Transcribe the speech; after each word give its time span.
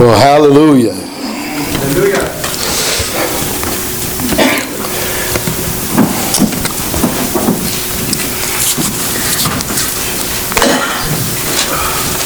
Well, 0.00 0.18
hallelujah. 0.18 0.94
Hallelujah. 0.94 2.16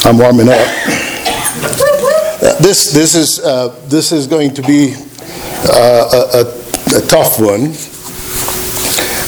I'm 0.06 0.18
warming 0.18 0.48
up. 0.50 0.54
This, 2.60 2.92
this 2.92 3.16
is, 3.16 3.40
uh, 3.40 3.74
this 3.88 4.12
is 4.12 4.28
going 4.28 4.54
to 4.54 4.62
be 4.62 4.94
uh, 5.64 6.10
a, 6.12 6.38
a, 6.38 6.98
a 6.98 7.00
tough 7.08 7.40
one, 7.40 7.74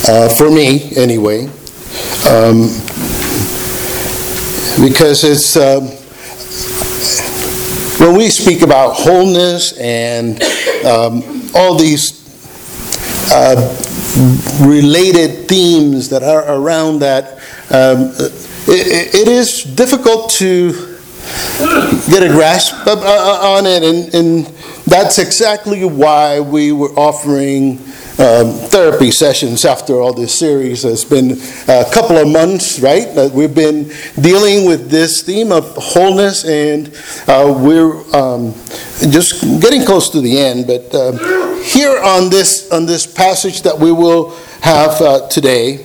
uh, 0.08 0.28
for 0.28 0.52
me, 0.52 0.94
anyway. 0.94 1.48
Um, 2.30 2.70
Because 4.78 5.24
it's, 5.24 5.56
um, 5.56 5.88
when 8.07 8.18
we 8.18 8.29
speak 8.30 8.62
about 8.62 8.93
wholeness 8.95 9.77
and 9.79 10.41
um, 10.84 11.51
all 11.55 11.77
these 11.77 12.23
uh, 13.32 13.56
related 14.65 15.48
themes 15.48 16.09
that 16.10 16.23
are 16.23 16.45
around 16.56 17.01
that, 17.01 17.32
um, 17.70 18.12
it, 18.69 19.15
it 19.15 19.29
is 19.29 19.65
difficult 19.65 20.30
to 20.30 20.73
get 22.09 22.23
a 22.23 22.29
grasp 22.29 22.87
uh, 22.87 23.41
on 23.42 23.66
it, 23.66 23.82
and, 23.82 24.15
and 24.15 24.55
that's 24.86 25.18
exactly 25.18 25.84
why 25.84 26.40
we 26.40 26.72
were 26.72 26.90
offering 26.90 27.78
um, 28.18 28.52
therapy 28.70 29.10
sessions 29.10 29.64
after 29.64 30.00
all 30.00 30.14
this 30.14 30.38
series. 30.38 30.84
It's 30.84 31.04
been 31.04 31.32
a 31.68 31.84
couple 31.92 32.16
of 32.16 32.28
months, 32.28 32.80
right? 32.80 33.09
We've 33.32 33.54
been 33.54 33.90
dealing 34.20 34.66
with 34.66 34.88
this 34.88 35.22
theme 35.22 35.52
of 35.52 35.74
wholeness, 35.76 36.45
and 36.45 36.88
uh, 37.26 37.52
we're 37.59 37.98
um, 38.14 38.54
just 39.10 39.42
getting 39.60 39.84
close 39.84 40.09
to 40.10 40.20
the 40.20 40.38
end. 40.38 40.66
But 40.66 40.95
um, 40.95 41.18
here 41.64 42.00
on 42.00 42.30
this 42.30 42.71
on 42.71 42.87
this 42.87 43.06
passage 43.06 43.62
that 43.62 43.78
we 43.78 43.93
will 43.93 44.30
have 44.60 45.00
uh, 45.02 45.28
today, 45.28 45.84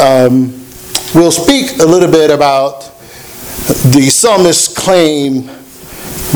um, 0.00 0.50
we'll 1.14 1.32
speak 1.32 1.80
a 1.80 1.86
little 1.86 2.10
bit 2.10 2.30
about 2.30 2.82
the 3.66 4.08
psalmist's 4.12 4.76
claim 4.76 5.46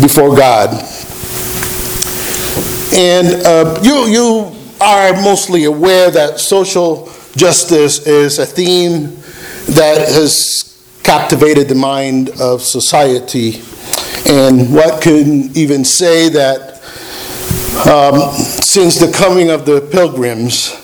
before 0.01 0.35
God. 0.35 0.98
And 2.99 3.47
uh, 3.47 3.79
you, 3.81 4.07
you 4.07 4.57
are 4.81 5.13
mostly 5.23 5.67
aware 5.67 6.11
that 6.11 6.41
social 6.41 7.09
justice 7.37 8.05
is 8.09 8.41
a 8.41 8.45
theme 8.45 9.15
that 9.77 9.99
has 9.99 10.99
captivated 11.05 11.69
the 11.69 11.77
mind 11.77 12.31
of 12.41 12.61
society. 12.61 13.63
And 14.29 14.75
what 14.75 15.01
can 15.01 15.57
even 15.57 15.85
say 15.85 16.29
that 16.31 16.83
um, 17.87 18.33
since 18.33 18.99
the 18.99 19.13
coming 19.17 19.51
of 19.51 19.65
the 19.65 19.81
pilgrims, 19.93 20.75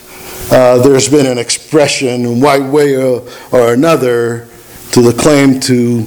uh, 0.52 0.78
there's 0.84 1.08
been 1.08 1.26
an 1.26 1.38
expression 1.38 2.26
in 2.26 2.40
one 2.40 2.70
way 2.70 2.94
or, 2.94 3.28
or 3.50 3.74
another 3.74 4.46
to 4.92 5.02
the 5.02 5.20
claim 5.20 5.58
to 5.62 6.04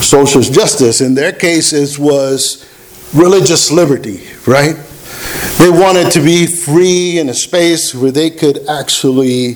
social 0.00 0.42
justice. 0.42 1.00
In 1.00 1.16
their 1.16 1.32
case, 1.32 1.72
it 1.72 1.98
was 1.98 2.70
religious 3.12 3.72
liberty, 3.72 4.28
right? 4.46 4.76
They 5.58 5.70
wanted 5.70 6.10
to 6.12 6.20
be 6.20 6.46
free 6.46 7.18
in 7.18 7.28
a 7.28 7.34
space 7.34 7.94
where 7.94 8.10
they 8.10 8.30
could 8.30 8.66
actually 8.68 9.50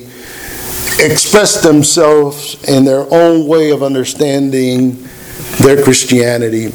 express 0.99 1.61
themselves 1.61 2.63
in 2.67 2.85
their 2.85 3.05
own 3.13 3.47
way 3.47 3.71
of 3.71 3.83
understanding 3.83 5.07
their 5.59 5.83
Christianity. 5.83 6.71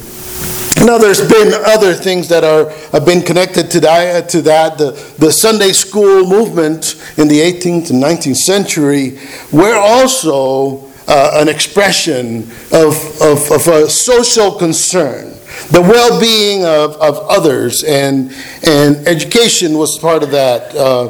Now, 0.84 0.98
there's 0.98 1.26
been 1.26 1.54
other 1.66 1.94
things 1.94 2.28
that 2.28 2.44
are 2.44 2.68
have 2.92 3.06
been 3.06 3.22
connected 3.22 3.70
to 3.70 3.80
that. 3.80 4.28
To 4.30 4.42
that, 4.42 4.76
the, 4.76 4.90
the 5.18 5.32
Sunday 5.32 5.72
school 5.72 6.26
movement 6.28 7.02
in 7.16 7.28
the 7.28 7.40
18th 7.40 7.90
and 7.90 8.02
19th 8.02 8.36
century 8.36 9.18
were 9.52 9.76
also 9.76 10.90
uh, 11.06 11.30
an 11.34 11.48
expression 11.48 12.42
of, 12.72 12.96
of, 13.20 13.50
of 13.50 13.68
a 13.68 13.88
social 13.88 14.52
concern, 14.52 15.33
the 15.70 15.80
well-being 15.80 16.64
of, 16.64 16.96
of 16.96 17.18
others, 17.28 17.84
and 17.84 18.32
and 18.66 18.96
education 19.08 19.78
was 19.78 19.98
part 19.98 20.22
of 20.22 20.30
that. 20.30 20.74
Uh, 20.74 21.08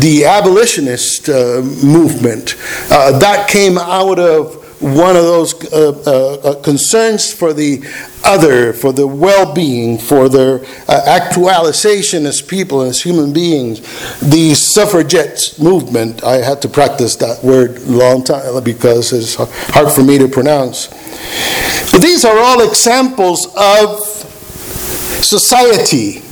the 0.00 0.24
abolitionist 0.24 1.28
uh, 1.28 1.62
movement 1.84 2.56
uh, 2.90 3.16
that 3.18 3.48
came 3.48 3.78
out 3.78 4.18
of 4.18 4.67
one 4.80 5.16
of 5.16 5.22
those 5.22 5.72
uh, 5.72 6.02
uh, 6.06 6.50
uh, 6.50 6.62
concerns 6.62 7.32
for 7.32 7.52
the 7.52 7.82
other, 8.24 8.72
for 8.72 8.92
the 8.92 9.06
well 9.06 9.52
being, 9.52 9.98
for 9.98 10.28
their 10.28 10.64
uh, 10.88 11.02
actualization 11.06 12.26
as 12.26 12.40
people, 12.40 12.82
as 12.82 13.02
human 13.02 13.32
beings. 13.32 13.80
The 14.20 14.54
suffragettes 14.54 15.58
movement, 15.58 16.22
I 16.22 16.36
had 16.36 16.62
to 16.62 16.68
practice 16.68 17.16
that 17.16 17.42
word 17.42 17.78
a 17.78 17.90
long 17.90 18.22
time 18.22 18.62
because 18.62 19.12
it's 19.12 19.34
hard 19.36 19.92
for 19.92 20.04
me 20.04 20.18
to 20.18 20.28
pronounce. 20.28 20.88
But 21.90 22.02
these 22.02 22.24
are 22.24 22.38
all 22.38 22.66
examples 22.66 23.46
of 23.56 24.00
society 25.24 26.22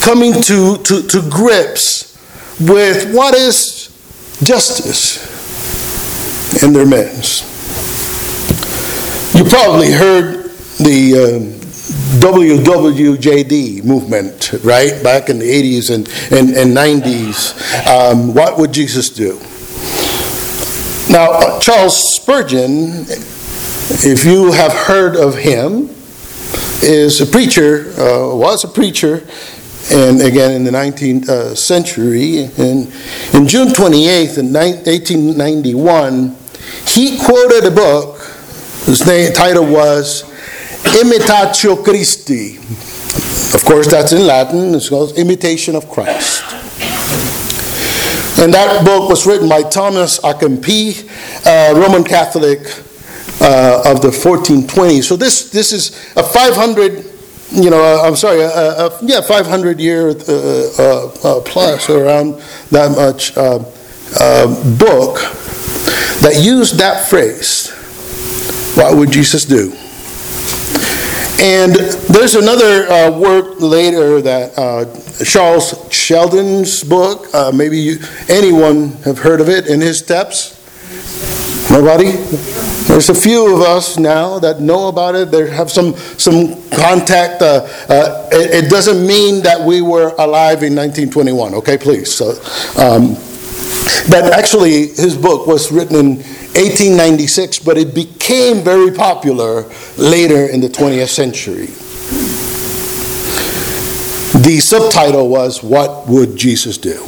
coming 0.00 0.32
to, 0.42 0.78
to, 0.78 1.02
to 1.06 1.30
grips 1.30 2.14
with 2.60 3.12
what 3.14 3.34
is 3.34 3.90
justice 4.42 5.32
in 6.62 6.72
their 6.72 6.86
midst. 6.86 7.53
You 9.34 9.42
probably 9.42 9.90
heard 9.90 10.44
the 10.78 11.14
uh, 11.18 12.20
WWJD 12.20 13.82
movement, 13.82 14.52
right? 14.62 15.02
Back 15.02 15.28
in 15.28 15.40
the 15.40 15.44
80s 15.44 15.92
and, 15.92 16.06
and, 16.30 16.56
and 16.56 16.70
90s. 16.70 17.52
Um, 17.84 18.32
what 18.32 18.56
would 18.58 18.72
Jesus 18.72 19.10
do? 19.10 19.40
Now, 21.12 21.32
uh, 21.32 21.58
Charles 21.58 22.14
Spurgeon, 22.14 23.06
if 24.06 24.24
you 24.24 24.52
have 24.52 24.72
heard 24.72 25.16
of 25.16 25.34
him, 25.34 25.90
is 26.84 27.20
a 27.20 27.26
preacher, 27.26 27.90
uh, 27.98 28.36
was 28.36 28.62
a 28.62 28.68
preacher, 28.68 29.26
and 29.90 30.22
again 30.22 30.52
in 30.52 30.62
the 30.62 30.70
19th 30.70 31.28
uh, 31.28 31.54
century. 31.56 32.44
And 32.56 32.86
in 33.34 33.48
June 33.48 33.70
28th, 33.70 34.38
in 34.38 34.52
1891, 34.52 36.36
he 36.86 37.18
quoted 37.18 37.64
a 37.64 37.72
book 37.72 38.13
whose 38.84 39.06
name, 39.06 39.32
title 39.32 39.64
was 39.66 40.24
Imitatio 41.00 41.82
Christi. 41.82 42.56
Of 43.56 43.64
course, 43.64 43.86
that's 43.90 44.12
in 44.12 44.26
Latin. 44.26 44.74
It's 44.74 44.90
called 44.90 45.16
Imitation 45.16 45.74
of 45.74 45.88
Christ. 45.88 46.42
And 48.40 48.52
that 48.52 48.84
book 48.84 49.08
was 49.08 49.26
written 49.26 49.48
by 49.48 49.62
Thomas 49.62 50.18
à 50.18 50.38
Kempis, 50.38 51.08
uh, 51.46 51.74
Roman 51.78 52.04
Catholic 52.04 52.60
uh, 53.40 53.82
of 53.86 54.02
the 54.02 54.08
1420s. 54.08 55.04
So 55.04 55.16
this 55.16 55.50
this 55.50 55.72
is 55.72 55.92
a 56.16 56.22
500, 56.22 57.04
you 57.52 57.70
know, 57.70 57.82
uh, 57.82 58.02
I'm 58.06 58.16
sorry, 58.16 58.42
uh, 58.44 58.48
uh, 58.48 58.98
yeah, 59.02 59.20
500 59.20 59.80
year 59.80 60.14
plus 60.14 61.88
around 61.88 62.42
that 62.70 62.90
much 62.96 63.34
book 64.78 65.16
that 66.20 66.40
used 66.42 66.78
that 66.78 67.08
phrase. 67.08 67.72
What 68.74 68.96
would 68.96 69.12
Jesus 69.12 69.44
do? 69.44 69.72
And 71.42 71.74
there's 71.74 72.34
another 72.34 72.88
uh, 72.88 73.18
work 73.18 73.60
later 73.60 74.20
that 74.22 74.58
uh, 74.58 75.24
Charles 75.24 75.92
Sheldon's 75.92 76.82
book. 76.82 77.32
Uh, 77.34 77.52
maybe 77.54 77.78
you, 77.78 77.98
anyone 78.28 78.92
have 79.02 79.18
heard 79.18 79.40
of 79.40 79.48
it 79.48 79.66
in 79.66 79.80
his 79.80 79.98
steps. 79.98 80.60
Nobody. 81.70 82.12
There's 82.86 83.10
a 83.10 83.14
few 83.14 83.54
of 83.54 83.62
us 83.62 83.98
now 83.98 84.38
that 84.38 84.60
know 84.60 84.88
about 84.88 85.14
it. 85.14 85.30
They 85.30 85.50
have 85.50 85.70
some 85.70 85.96
some 85.96 86.54
contact. 86.70 87.42
Uh, 87.42 87.66
uh, 87.88 88.28
it, 88.32 88.64
it, 88.64 88.70
doesn't 88.70 89.06
mean 89.06 89.42
that 89.42 89.60
we 89.60 89.82
were 89.82 90.14
alive 90.18 90.62
in 90.62 90.74
1921. 90.74 91.54
Okay, 91.54 91.76
please. 91.76 92.14
So, 92.14 92.30
um, 92.78 93.16
but 94.08 94.32
actually, 94.32 94.88
his 94.88 95.16
book 95.16 95.46
was 95.46 95.70
written 95.72 95.96
in 95.96 96.16
1896, 96.16 97.58
but 97.60 97.76
it 97.78 97.94
became 97.94 98.62
very 98.62 98.92
popular 98.92 99.64
later 99.96 100.46
in 100.46 100.60
the 100.60 100.68
20th 100.68 101.08
century. 101.08 101.66
The 104.40 104.60
subtitle 104.60 105.28
was 105.28 105.62
What 105.62 106.06
Would 106.08 106.36
Jesus 106.36 106.76
Do? 106.76 107.06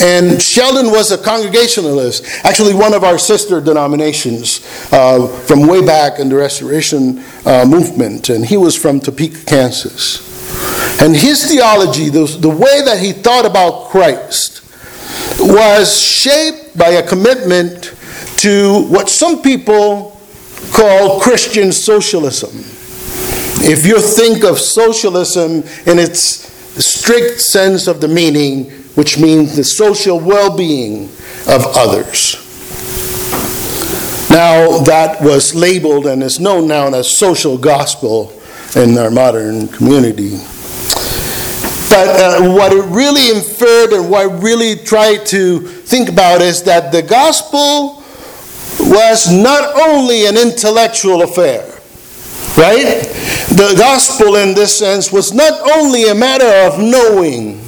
And 0.00 0.42
Sheldon 0.42 0.90
was 0.90 1.10
a 1.10 1.18
Congregationalist, 1.18 2.26
actually, 2.44 2.74
one 2.74 2.92
of 2.92 3.04
our 3.04 3.18
sister 3.18 3.60
denominations 3.60 4.60
uh, 4.92 5.26
from 5.46 5.66
way 5.66 5.84
back 5.84 6.18
in 6.18 6.28
the 6.28 6.34
Restoration 6.34 7.22
uh, 7.44 7.64
movement, 7.66 8.28
and 8.28 8.44
he 8.44 8.56
was 8.56 8.76
from 8.76 9.00
Topeka, 9.00 9.44
Kansas. 9.46 11.00
And 11.02 11.16
his 11.16 11.50
theology, 11.50 12.08
the, 12.08 12.26
the 12.40 12.48
way 12.48 12.82
that 12.84 12.98
he 13.00 13.12
thought 13.12 13.46
about 13.46 13.88
Christ, 13.88 14.62
was 15.38 16.00
shaped 16.00 16.76
by 16.76 16.88
a 16.90 17.06
commitment 17.06 17.94
to 18.38 18.86
what 18.88 19.08
some 19.08 19.42
people 19.42 20.20
call 20.72 21.20
Christian 21.20 21.72
socialism. 21.72 22.50
If 23.68 23.86
you 23.86 24.00
think 24.00 24.44
of 24.44 24.58
socialism 24.58 25.62
in 25.86 25.98
its 25.98 26.46
strict 26.84 27.40
sense 27.40 27.86
of 27.86 28.00
the 28.00 28.08
meaning, 28.08 28.70
which 28.94 29.18
means 29.18 29.56
the 29.56 29.64
social 29.64 30.18
well 30.20 30.56
being 30.56 31.04
of 31.48 31.64
others. 31.76 32.42
Now, 34.30 34.78
that 34.84 35.18
was 35.22 35.54
labeled 35.54 36.06
and 36.06 36.22
is 36.22 36.40
known 36.40 36.68
now 36.68 36.88
as 36.88 37.16
social 37.18 37.56
gospel 37.56 38.32
in 38.74 38.98
our 38.98 39.10
modern 39.10 39.68
community. 39.68 40.38
But 41.88 42.08
uh, 42.08 42.52
what 42.52 42.72
it 42.72 42.82
really 42.84 43.30
inferred 43.36 43.92
and 43.92 44.10
what 44.10 44.28
I 44.28 44.34
really 44.34 44.76
tried 44.76 45.24
to 45.26 45.60
think 45.60 46.08
about 46.08 46.42
is 46.42 46.62
that 46.64 46.90
the 46.92 47.02
gospel 47.02 48.02
was 48.80 49.32
not 49.32 49.74
only 49.88 50.26
an 50.26 50.36
intellectual 50.36 51.22
affair, 51.22 51.62
right? 52.56 53.02
The 53.48 53.74
gospel, 53.78 54.36
in 54.36 54.54
this 54.54 54.76
sense, 54.76 55.12
was 55.12 55.32
not 55.32 55.52
only 55.76 56.08
a 56.08 56.14
matter 56.14 56.66
of 56.66 56.78
knowing, 56.78 57.60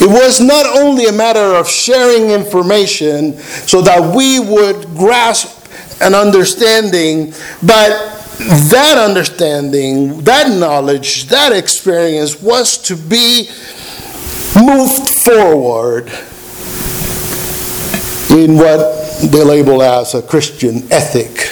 it 0.00 0.08
was 0.08 0.40
not 0.40 0.64
only 0.66 1.06
a 1.06 1.12
matter 1.12 1.54
of 1.56 1.68
sharing 1.68 2.30
information 2.30 3.38
so 3.38 3.82
that 3.82 4.14
we 4.14 4.40
would 4.40 4.86
grasp 4.96 5.66
an 6.00 6.14
understanding, 6.14 7.32
but 7.62 8.25
that 8.38 8.98
understanding, 8.98 10.20
that 10.22 10.50
knowledge, 10.50 11.26
that 11.26 11.52
experience 11.52 12.40
was 12.42 12.76
to 12.78 12.96
be 12.96 13.48
moved 14.54 15.08
forward 15.08 16.08
in 18.30 18.56
what 18.56 19.18
they 19.30 19.42
label 19.42 19.82
as 19.82 20.14
a 20.14 20.22
Christian 20.22 20.82
ethic, 20.92 21.50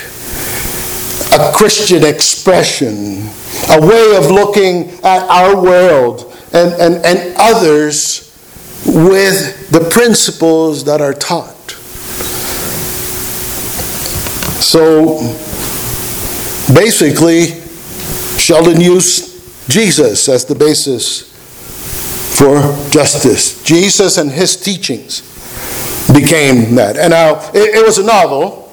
a 1.32 1.52
Christian 1.54 2.04
expression, 2.04 3.28
a 3.70 3.80
way 3.80 4.16
of 4.16 4.30
looking 4.30 4.90
at 5.04 5.26
our 5.28 5.60
world 5.60 6.32
and, 6.52 6.72
and, 6.74 7.04
and 7.04 7.34
others 7.38 8.30
with 8.86 9.70
the 9.70 9.80
principles 9.90 10.84
that 10.84 11.00
are 11.00 11.14
taught. 11.14 11.70
So 14.60 15.18
basically, 16.74 17.60
Sheldon 18.38 18.80
used 18.80 19.70
Jesus 19.70 20.28
as 20.28 20.44
the 20.44 20.54
basis 20.54 21.32
for 22.38 22.60
justice. 22.90 23.62
Jesus 23.62 24.18
and 24.18 24.30
his 24.30 24.56
teachings 24.56 25.22
became 26.12 26.74
that. 26.74 26.96
And 26.96 27.10
now, 27.10 27.38
it, 27.54 27.76
it 27.76 27.84
was 27.84 27.98
a 27.98 28.04
novel, 28.04 28.72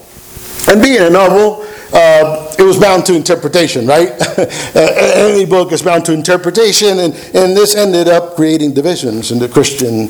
and 0.68 0.82
being 0.82 1.02
a 1.02 1.10
novel, 1.10 1.66
uh, 1.94 2.54
it 2.58 2.64
was 2.64 2.80
bound 2.80 3.06
to 3.06 3.16
interpretation, 3.16 3.86
right? 3.86 4.10
Any 4.76 5.46
book 5.46 5.72
is 5.72 5.82
bound 5.82 6.06
to 6.06 6.14
interpretation, 6.14 7.00
and, 7.00 7.14
and 7.34 7.56
this 7.56 7.76
ended 7.76 8.08
up 8.08 8.36
creating 8.36 8.74
divisions 8.74 9.32
in 9.32 9.40
the 9.40 9.50
Christian 9.50 10.10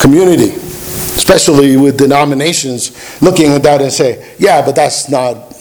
community, 0.00 0.54
especially 0.54 1.76
with 1.76 1.98
denominations 1.98 3.22
looking 3.22 3.52
at 3.52 3.62
that 3.62 3.82
and 3.82 3.92
say, 3.92 4.34
yeah, 4.38 4.64
but 4.64 4.74
that's 4.74 5.08
not 5.08 5.54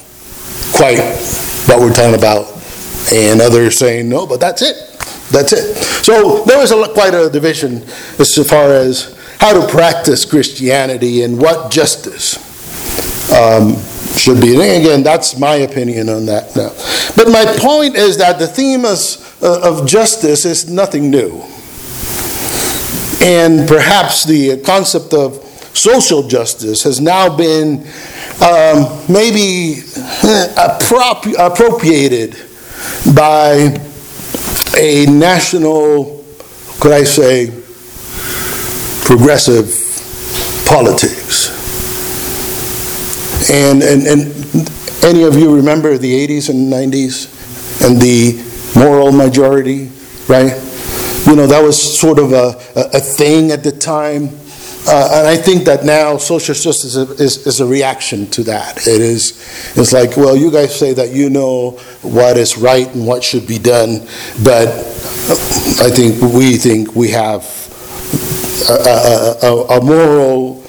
quite 0.74 1.56
what 1.68 1.80
we're 1.80 1.94
talking 1.94 2.16
about. 2.16 2.54
And 3.14 3.42
others 3.42 3.78
saying, 3.78 4.10
no, 4.10 4.25
but 4.25 4.40
that's 4.40 4.62
it. 4.62 4.75
That's 5.31 5.54
it. 5.54 5.75
So 6.04 6.44
there 6.46 6.58
was 6.58 6.72
a, 6.72 6.94
quite 6.94 7.14
a 7.14 7.30
division 7.30 7.84
as 8.19 8.36
far 8.50 8.72
as 8.72 9.18
how 9.40 9.54
to 9.60 9.68
practice 9.72 10.25
Christianity 10.25 11.24
and 11.24 11.40
what 11.40 11.72
justice 11.72 12.36
um, 13.31 13.75
should 14.18 14.42
be. 14.42 14.54
And 14.54 14.84
again, 14.84 15.04
that's 15.04 15.38
my 15.38 15.56
opinion 15.56 16.10
on 16.10 16.25
that 16.25 16.56
now. 16.56 16.69
But 17.16 17.31
my 17.31 17.46
point 17.60 17.96
is 17.96 18.18
that 18.18 18.40
the 18.40 18.48
theme 18.48 18.86
is, 18.86 19.24
uh, 19.42 19.62
of 19.64 19.88
justice 19.88 20.46
is 20.46 20.69
nothing 20.69 21.12
new. 21.12 21.44
And 23.22 23.68
perhaps 23.68 24.24
the 24.24 24.62
concept 24.66 25.14
of 25.14 25.44
social 25.78 26.28
justice 26.28 26.84
has 26.84 27.00
now 27.00 27.36
been 27.36 27.88
um, 28.42 29.04
maybe 29.10 29.82
appropriated 31.38 32.36
by 33.16 33.80
a 34.78 35.06
national, 35.06 36.24
could 36.80 36.92
I 36.92 37.04
say, 37.04 37.48
progressive 39.06 39.66
politics. 40.68 41.56
And, 43.50 43.82
and, 43.82 44.06
and 44.06 44.74
any 45.04 45.24
of 45.24 45.36
you 45.36 45.56
remember 45.56 45.98
the 45.98 46.28
80s 46.28 46.50
and 46.50 46.72
90s 46.72 47.34
and 47.88 48.02
the 48.02 48.44
moral 48.78 49.12
majority, 49.12 49.90
right? 50.28 50.52
You 51.26 51.36
know, 51.36 51.48
that 51.48 51.62
was 51.64 52.00
sort 52.00 52.20
of 52.20 52.34
a, 52.34 52.60
a 52.76 53.00
thing 53.00 53.52
at 53.52 53.64
the 53.64 53.72
time. 53.72 54.30
Uh, 54.89 55.10
and 55.19 55.28
I 55.28 55.36
think 55.36 55.66
that 55.66 55.84
now 55.84 56.18
social 56.18 56.56
justice 56.56 56.95
is 56.95 57.19
is, 57.19 57.45
is 57.45 57.60
a, 57.60 57.66
reaction 57.66 58.25
to 58.31 58.44
that. 58.44 58.88
It 58.88 59.01
is, 59.01 59.31
it's 59.75 59.92
like, 59.92 60.16
well, 60.16 60.36
you 60.36 60.50
guys 60.50 60.78
say 60.78 60.94
that 60.94 61.12
you 61.12 61.30
know 61.30 61.72
what 62.01 62.38
is 62.38 62.57
right 62.57 62.88
and 62.95 63.06
what 63.06 63.24
should 63.24 63.45
be 63.45 63.60
done, 63.60 64.00
but 64.44 64.69
I 65.80 65.92
think 65.92 66.22
we 66.22 66.56
think 66.56 66.95
we 66.95 67.10
have 67.10 67.44
a, 68.69 69.36
a, 69.44 69.78
a 69.78 69.84
moral 69.84 70.63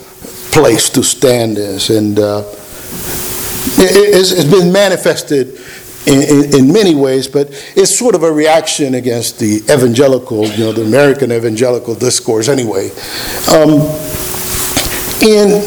place 0.51 0.91
to 0.91 1.05
stand 1.05 1.57
as, 1.59 1.91
and 1.91 2.19
uh, 2.19 2.43
it, 3.79 4.35
it's 4.35 4.45
been 4.45 4.73
manifested 4.73 5.61
in, 6.07 6.55
in, 6.55 6.73
many 6.73 6.95
ways, 6.95 7.29
but 7.29 7.49
it's 7.77 7.99
sort 7.99 8.15
of 8.15 8.23
a 8.23 8.33
reaction 8.33 8.95
against 8.95 9.39
the 9.39 9.57
evangelical, 9.71 10.47
you 10.47 10.65
know, 10.65 10.73
the 10.73 10.83
American 10.83 11.33
evangelical 11.33 11.95
discourse 11.95 12.49
anyway. 12.49 12.91
Um, 13.49 13.81
and 15.21 15.65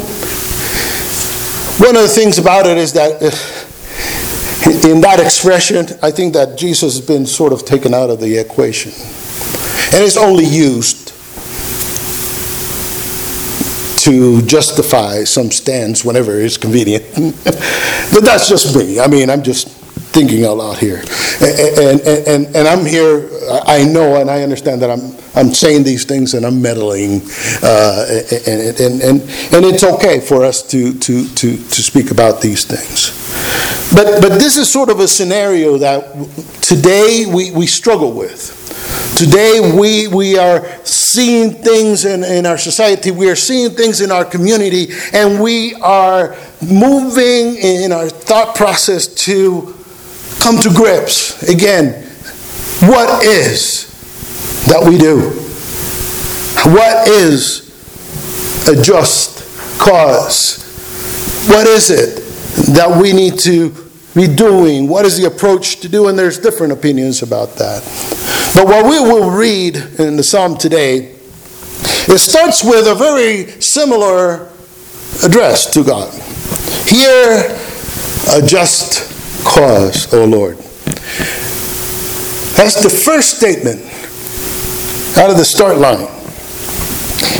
one 1.80 1.96
of 1.96 2.04
the 2.04 2.12
things 2.14 2.38
about 2.38 2.66
it 2.66 2.78
is 2.78 2.94
that 2.94 3.22
uh, 3.22 4.88
in 4.88 5.02
that 5.02 5.20
expression, 5.20 5.88
I 6.02 6.12
think 6.12 6.34
that 6.34 6.58
Jesus 6.58 6.96
has 6.96 7.06
been 7.06 7.26
sort 7.26 7.54
of 7.54 7.66
taken 7.66 7.94
out 7.94 8.10
of 8.10 8.20
the 8.20 8.38
equation. 8.38 8.92
And 9.94 10.04
it's 10.04 10.18
only 10.18 10.46
used 10.46 11.10
to 14.06 14.42
justify 14.44 15.24
some 15.24 15.52
stance 15.52 16.04
whenever 16.04 16.40
it's 16.40 16.58
convenient. 16.58 17.04
but 17.44 18.24
that's 18.24 18.48
just 18.50 18.76
me. 18.76 19.00
I 19.00 19.08
mean, 19.08 19.30
I'm 19.30 19.44
just 19.44 19.81
thinking 20.12 20.46
out 20.46 20.58
loud 20.58 20.78
here. 20.78 21.04
And, 21.42 21.80
and, 21.80 22.28
and, 22.28 22.56
and 22.56 22.68
I'm 22.68 22.86
here, 22.86 23.30
I 23.66 23.84
know 23.84 24.20
and 24.20 24.30
I 24.30 24.44
understand 24.44 24.82
that 24.82 24.90
I'm, 24.90 25.16
I'm 25.36 25.54
saying 25.54 25.84
these 25.84 26.06
things 26.06 26.34
and 26.34 26.46
I'm 26.46 26.62
meddling. 26.62 27.22
Uh, 27.64 28.22
and, 28.48 28.80
and, 28.80 29.02
and, 29.02 29.22
and 29.22 29.66
it's 29.66 29.84
okay 29.84 30.20
for 30.20 30.44
us 30.44 30.62
to, 30.68 30.94
to, 31.00 31.28
to, 31.28 31.58
to 31.58 31.82
speak 31.82 32.12
about 32.12 32.42
these 32.42 32.66
things. 32.66 33.18
But, 33.94 34.22
but 34.22 34.40
this 34.40 34.58
is 34.58 34.72
sort 34.72 34.90
of 34.90 35.00
a 35.00 35.08
scenario 35.08 35.78
that 35.78 36.14
today 36.62 37.26
we, 37.28 37.52
we 37.52 37.68
struggle 37.68 38.14
with. 38.14 38.58
Today 39.18 39.60
we, 39.78 40.08
we 40.08 40.38
are 40.38 40.66
seeing 40.86 41.52
things 41.52 42.06
in, 42.06 42.24
in 42.24 42.46
our 42.46 42.58
society, 42.58 43.12
we 43.12 43.30
are 43.30 43.36
seeing 43.36 43.72
things 43.72 44.02
in 44.02 44.12
our 44.12 44.26
community, 44.26 44.88
and 45.14 45.42
we 45.42 45.76
are 45.76 46.36
moving 46.62 47.56
in 47.58 47.92
our 47.92 48.08
thought 48.08 48.56
process 48.56 49.08
to 49.08 49.76
come 50.42 50.58
to 50.60 50.70
grips 50.70 51.44
again. 51.44 52.04
What 52.90 53.24
is 53.24 53.86
that 54.66 54.84
we 54.84 54.98
do? 54.98 55.30
What 56.74 57.08
is 57.08 57.70
a 58.68 58.82
just 58.82 59.80
cause? 59.80 60.64
What 61.48 61.68
is 61.68 61.92
it 61.92 62.18
that 62.74 63.00
we 63.00 63.14
need 63.14 63.38
to 63.40 63.70
be 64.16 64.28
doing? 64.28 64.88
What 64.88 65.06
is 65.06 65.20
the 65.20 65.28
approach 65.28 65.80
to 65.82 65.90
do? 65.90 66.08
And 66.08 66.18
there's 66.18 66.40
different 66.40 66.74
opinions 66.74 67.22
about 67.22 67.56
that. 67.56 67.84
But 68.56 68.66
what 68.66 68.86
we 68.86 69.00
will 69.00 69.30
read 69.30 69.76
in 70.00 70.18
the 70.18 70.24
psalm 70.24 70.58
today, 70.58 71.16
it 72.08 72.20
starts 72.20 72.64
with 72.64 72.88
a 72.88 72.96
very 72.96 73.62
similar 73.62 74.50
address 75.24 75.72
to 75.74 75.84
God. 75.84 76.12
Hear, 76.88 77.58
a 78.34 78.46
just 78.46 79.11
cause, 79.44 80.14
O 80.14 80.26
Lord. 80.26 80.58
That's 82.58 82.84
the 82.84 82.90
first 82.90 83.38
statement 83.38 83.82
out 85.18 85.30
of 85.30 85.38
the 85.38 85.46
start 85.46 85.78
line. 85.78 86.08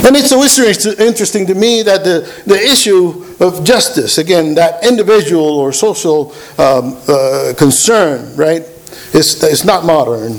And 0.04 0.16
it's 0.16 0.30
so 0.30 0.42
interesting 0.42 1.46
to 1.46 1.54
me 1.54 1.82
that 1.82 2.02
the, 2.02 2.28
the 2.44 2.56
issue 2.56 3.24
of 3.38 3.62
justice, 3.62 4.18
again, 4.18 4.54
that 4.56 4.84
individual 4.84 5.44
or 5.44 5.72
social 5.72 6.32
um, 6.58 6.98
uh, 7.06 7.52
concern, 7.56 8.34
right, 8.36 8.62
is, 9.14 9.42
is 9.44 9.64
not 9.64 9.84
modern. 9.84 10.32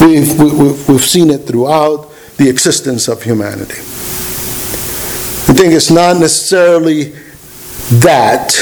We've, 0.00 0.38
we, 0.38 0.52
we 0.52 0.94
have 0.94 1.04
seen 1.04 1.30
it 1.30 1.46
throughout 1.46 2.10
the 2.38 2.48
existence 2.48 3.06
of 3.08 3.22
humanity. 3.22 3.78
I 5.48 5.54
think 5.54 5.74
it's 5.74 5.90
not 5.90 6.16
necessarily 6.16 7.12
that, 8.00 8.52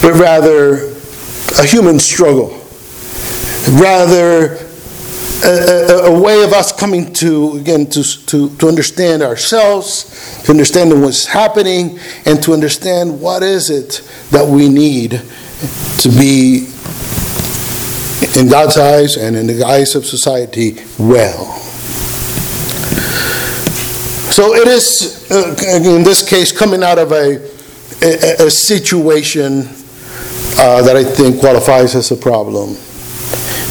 but 0.00 0.14
rather 0.14 0.94
a 1.58 1.64
human 1.64 1.98
struggle 1.98 2.58
rather 3.70 4.58
a, 5.44 5.48
a, 5.48 6.14
a, 6.14 6.20
way 6.20 6.42
of 6.44 6.52
us 6.52 6.72
coming 6.72 7.12
to, 7.14 7.56
again, 7.56 7.86
to, 7.86 8.02
to, 8.26 8.54
to 8.56 8.68
understand 8.68 9.22
ourselves, 9.22 10.42
to 10.44 10.52
understand 10.52 11.00
what's 11.02 11.26
happening, 11.26 11.98
and 12.26 12.42
to 12.42 12.52
understand 12.52 13.20
what 13.20 13.42
is 13.42 13.70
it 13.70 14.02
that 14.30 14.46
we 14.46 14.68
need 14.68 15.10
to 15.98 16.08
be, 16.08 16.68
in 18.38 18.48
God's 18.48 18.78
eyes 18.78 19.16
and 19.16 19.36
in 19.36 19.46
the 19.46 19.64
eyes 19.64 19.94
of 19.94 20.06
society, 20.06 20.76
well. 20.98 21.44
So 24.30 24.54
it 24.54 24.66
is, 24.66 25.30
uh, 25.30 25.54
in 25.76 26.02
this 26.04 26.28
case, 26.28 26.56
coming 26.56 26.82
out 26.82 26.98
of 26.98 27.12
a, 27.12 27.36
a, 28.02 28.46
a 28.46 28.50
situation 28.50 29.68
uh, 30.58 30.82
that 30.82 30.96
I 30.96 31.04
think 31.04 31.40
qualifies 31.40 31.94
as 31.94 32.10
a 32.10 32.16
problem. 32.16 32.76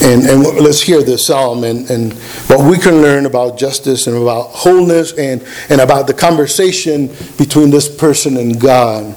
And, 0.03 0.23
and 0.25 0.43
let's 0.59 0.81
hear 0.81 1.03
this 1.03 1.27
psalm 1.27 1.63
and, 1.63 1.87
and 1.89 2.13
what 2.49 2.67
we 2.67 2.77
can 2.77 3.03
learn 3.03 3.27
about 3.27 3.57
justice 3.57 4.07
and 4.07 4.17
about 4.17 4.47
wholeness 4.49 5.13
and, 5.17 5.45
and 5.69 5.79
about 5.79 6.07
the 6.07 6.13
conversation 6.13 7.07
between 7.37 7.69
this 7.69 7.93
person 7.93 8.37
and 8.37 8.59
God 8.59 9.15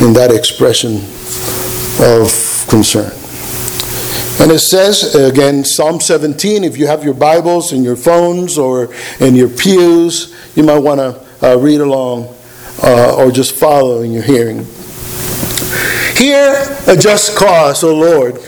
in 0.00 0.12
that 0.14 0.32
expression 0.32 0.96
of 2.00 2.66
concern. 2.68 3.12
And 4.40 4.50
it 4.50 4.58
says, 4.58 5.14
again, 5.14 5.64
Psalm 5.64 6.00
17, 6.00 6.64
if 6.64 6.76
you 6.76 6.88
have 6.88 7.04
your 7.04 7.14
Bibles 7.14 7.72
and 7.72 7.84
your 7.84 7.94
phones 7.94 8.58
or 8.58 8.92
in 9.20 9.36
your 9.36 9.48
pews, 9.48 10.34
you 10.56 10.64
might 10.64 10.80
want 10.80 10.98
to 10.98 11.24
uh, 11.46 11.56
read 11.56 11.80
along 11.80 12.34
uh, 12.82 13.14
or 13.16 13.30
just 13.30 13.54
follow 13.54 14.02
in 14.02 14.10
your 14.10 14.24
hearing. 14.24 14.66
Hear 16.16 16.54
a 16.86 16.96
just 16.96 17.36
cause, 17.36 17.82
O 17.84 17.94
Lord 17.94 18.38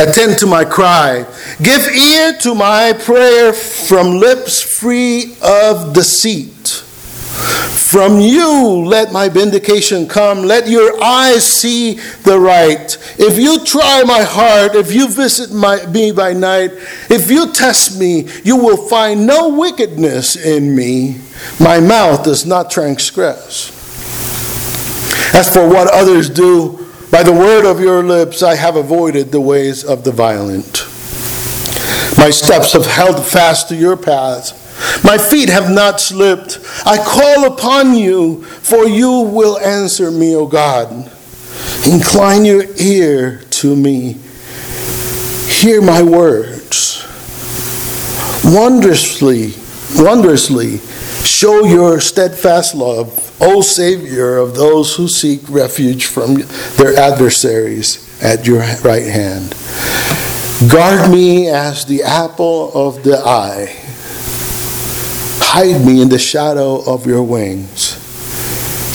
Attend 0.00 0.38
to 0.38 0.46
my 0.46 0.64
cry. 0.64 1.26
Give 1.60 1.88
ear 1.88 2.32
to 2.42 2.54
my 2.54 2.92
prayer 2.92 3.52
from 3.52 4.20
lips 4.20 4.62
free 4.62 5.36
of 5.42 5.92
deceit. 5.92 6.68
From 6.68 8.20
you 8.20 8.84
let 8.86 9.10
my 9.10 9.28
vindication 9.28 10.06
come. 10.06 10.42
Let 10.42 10.68
your 10.68 11.02
eyes 11.02 11.44
see 11.44 11.94
the 12.22 12.38
right. 12.38 12.96
If 13.18 13.38
you 13.38 13.64
try 13.64 14.04
my 14.04 14.22
heart, 14.22 14.76
if 14.76 14.94
you 14.94 15.08
visit 15.08 15.52
my, 15.52 15.84
me 15.86 16.12
by 16.12 16.32
night, 16.32 16.70
if 17.10 17.28
you 17.28 17.52
test 17.52 17.98
me, 17.98 18.28
you 18.44 18.54
will 18.56 18.88
find 18.88 19.26
no 19.26 19.48
wickedness 19.48 20.36
in 20.36 20.76
me. 20.76 21.20
My 21.58 21.80
mouth 21.80 22.22
does 22.22 22.46
not 22.46 22.70
transgress. 22.70 23.74
As 25.34 25.52
for 25.52 25.68
what 25.68 25.92
others 25.92 26.30
do, 26.30 26.87
by 27.10 27.22
the 27.22 27.32
word 27.32 27.64
of 27.64 27.80
your 27.80 28.02
lips 28.02 28.42
I 28.42 28.54
have 28.54 28.76
avoided 28.76 29.32
the 29.32 29.40
ways 29.40 29.84
of 29.84 30.04
the 30.04 30.12
violent. 30.12 30.84
My 32.18 32.30
steps 32.30 32.72
have 32.74 32.86
held 32.86 33.24
fast 33.24 33.68
to 33.68 33.76
your 33.76 33.96
paths. 33.96 34.52
My 35.02 35.16
feet 35.16 35.48
have 35.48 35.70
not 35.70 36.00
slipped. 36.00 36.58
I 36.84 36.96
call 36.98 37.52
upon 37.52 37.94
you, 37.94 38.44
for 38.44 38.86
you 38.86 39.20
will 39.20 39.58
answer 39.58 40.10
me, 40.10 40.34
O 40.34 40.46
God. 40.46 41.10
Incline 41.86 42.44
your 42.44 42.64
ear 42.76 43.42
to 43.50 43.74
me. 43.74 44.16
Hear 45.48 45.80
my 45.80 46.02
words. 46.02 47.04
Wondrously, 48.44 49.54
wondrously, 49.96 50.78
show 51.24 51.64
your 51.64 52.00
steadfast 52.00 52.74
love 52.74 53.27
O 53.40 53.60
Savior 53.60 54.36
of 54.36 54.54
those 54.54 54.96
who 54.96 55.08
seek 55.08 55.40
refuge 55.48 56.06
from 56.06 56.36
their 56.76 56.96
adversaries 56.98 58.04
at 58.22 58.46
your 58.46 58.60
right 58.82 59.06
hand. 59.06 59.54
Guard 60.70 61.10
me 61.10 61.48
as 61.48 61.84
the 61.84 62.02
apple 62.02 62.72
of 62.74 63.04
the 63.04 63.16
eye. 63.18 63.74
Hide 65.40 65.84
me 65.86 66.02
in 66.02 66.08
the 66.08 66.18
shadow 66.18 66.82
of 66.84 67.06
your 67.06 67.22
wings 67.22 67.94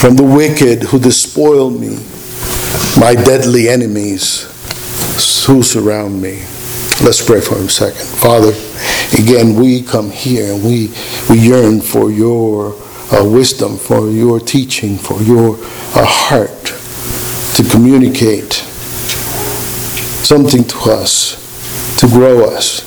from 0.04 0.18
the 0.18 0.24
wicked 0.24 0.84
who 0.84 1.00
despoil 1.00 1.70
me, 1.70 1.96
my 3.00 3.16
deadly 3.16 3.70
enemies 3.70 4.44
who 5.46 5.64
surround 5.64 6.22
me. 6.22 6.44
Let's 7.02 7.26
pray 7.26 7.40
for 7.40 7.56
a 7.56 7.70
second. 7.70 8.06
Father, 8.06 8.52
again, 9.18 9.56
we 9.56 9.82
come 9.82 10.12
here 10.12 10.54
and 10.54 10.62
we, 10.62 10.94
we 11.30 11.40
yearn 11.40 11.80
for 11.80 12.12
your 12.12 12.76
uh, 13.14 13.24
wisdom, 13.24 13.78
for 13.78 14.10
your 14.10 14.40
teaching, 14.40 14.98
for 14.98 15.22
your 15.22 15.56
uh, 15.96 16.04
heart 16.06 16.74
to 17.56 17.64
communicate 17.70 18.54
something 20.24 20.64
to 20.64 20.90
us, 20.90 21.38
to 22.00 22.08
grow 22.08 22.44
us, 22.46 22.82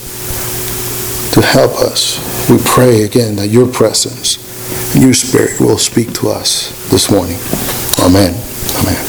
to 1.32 1.40
help 1.40 1.72
us. 1.80 2.18
We 2.50 2.58
pray 2.64 3.02
again 3.02 3.36
that 3.36 3.48
your 3.48 3.70
presence 3.70 4.94
and 4.94 5.02
your 5.04 5.14
spirit 5.14 5.60
will 5.60 5.78
speak 5.78 6.12
to 6.14 6.28
us 6.28 6.70
this 6.90 7.10
morning. 7.10 7.38
Amen. 8.04 8.34
Amen. 8.80 9.06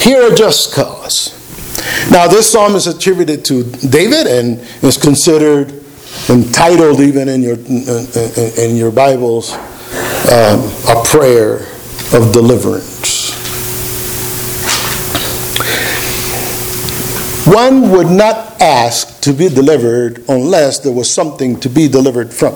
Hear 0.00 0.32
a 0.32 0.34
just 0.34 0.74
cause. 0.74 1.34
Now, 2.10 2.26
this 2.26 2.50
psalm 2.50 2.74
is 2.74 2.86
attributed 2.86 3.44
to 3.46 3.64
David 3.64 4.26
and 4.26 4.60
is 4.82 4.96
considered 4.96 5.77
entitled 6.30 7.00
even 7.00 7.28
in 7.28 7.42
your 7.42 7.56
in 7.56 8.76
your 8.76 8.90
Bibles 8.90 9.52
um, 10.30 10.60
a 10.88 11.02
prayer 11.04 11.66
of 12.12 12.32
deliverance. 12.32 12.98
One 17.46 17.90
would 17.92 18.08
not 18.08 18.60
ask 18.60 19.22
to 19.22 19.32
be 19.32 19.48
delivered 19.48 20.22
unless 20.28 20.80
there 20.80 20.92
was 20.92 21.10
something 21.10 21.58
to 21.60 21.70
be 21.70 21.88
delivered 21.88 22.32
from. 22.32 22.52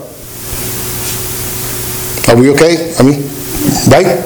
Are 2.28 2.38
we 2.38 2.50
okay? 2.50 2.94
I 2.98 3.02
mean, 3.02 3.22
right? 3.88 4.20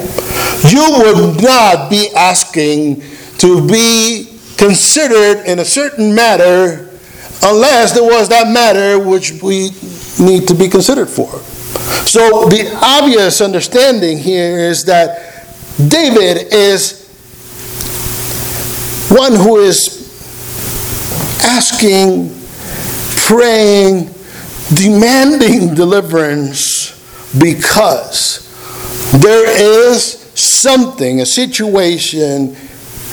You 0.69 0.83
would 0.99 1.41
not 1.41 1.89
be 1.89 2.09
asking 2.15 3.01
to 3.37 3.65
be 3.65 4.37
considered 4.57 5.45
in 5.45 5.59
a 5.59 5.65
certain 5.65 6.13
matter 6.13 6.86
unless 7.43 7.93
there 7.93 8.03
was 8.03 8.29
that 8.29 8.51
matter 8.51 8.99
which 8.99 9.41
we 9.41 9.69
need 10.19 10.47
to 10.47 10.55
be 10.55 10.67
considered 10.67 11.09
for. 11.09 11.29
So 12.07 12.47
the 12.49 12.77
obvious 12.81 13.41
understanding 13.41 14.17
here 14.17 14.57
is 14.57 14.85
that 14.85 15.55
David 15.87 16.53
is 16.53 17.07
one 19.09 19.35
who 19.35 19.57
is 19.57 20.07
asking, 21.43 22.35
praying, 23.27 24.13
demanding 24.73 25.75
deliverance 25.75 26.93
because 27.37 28.43
there 29.21 29.49
is 29.49 30.03
something, 30.39 31.21
a 31.21 31.25
situation 31.25 32.53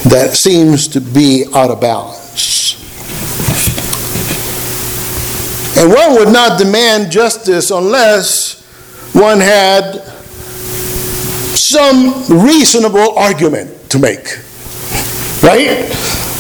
that 0.09 0.33
seems 0.35 0.89
to 0.89 1.01
be 1.01 1.45
out 1.55 1.71
of 1.71 1.81
balance. 1.81 2.84
And 5.77 5.91
one 5.93 6.15
would 6.15 6.33
not 6.33 6.59
demand 6.59 7.11
justice 7.11 7.71
unless 7.71 8.63
one 9.13 9.41
had 9.41 10.03
some 11.55 12.45
reasonable 12.45 13.17
argument 13.19 13.91
to 13.91 13.99
make. 13.99 14.39
Right? 15.43 15.91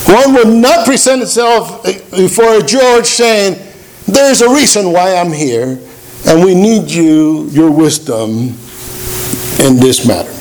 One 0.07 0.35
would 0.35 0.49
not 0.49 0.87
present 0.87 1.23
itself 1.23 1.83
before 2.11 2.59
a 2.59 2.63
judge 2.63 3.07
saying, 3.07 3.59
There's 4.07 4.41
a 4.43 4.53
reason 4.53 4.93
why 4.93 5.17
I'm 5.17 5.33
here, 5.33 5.79
and 6.27 6.45
we 6.45 6.55
need 6.55 6.91
you, 6.91 7.49
your 7.49 7.71
wisdom, 7.71 8.55
in 9.61 9.77
this 9.81 10.07
matter. 10.07 10.33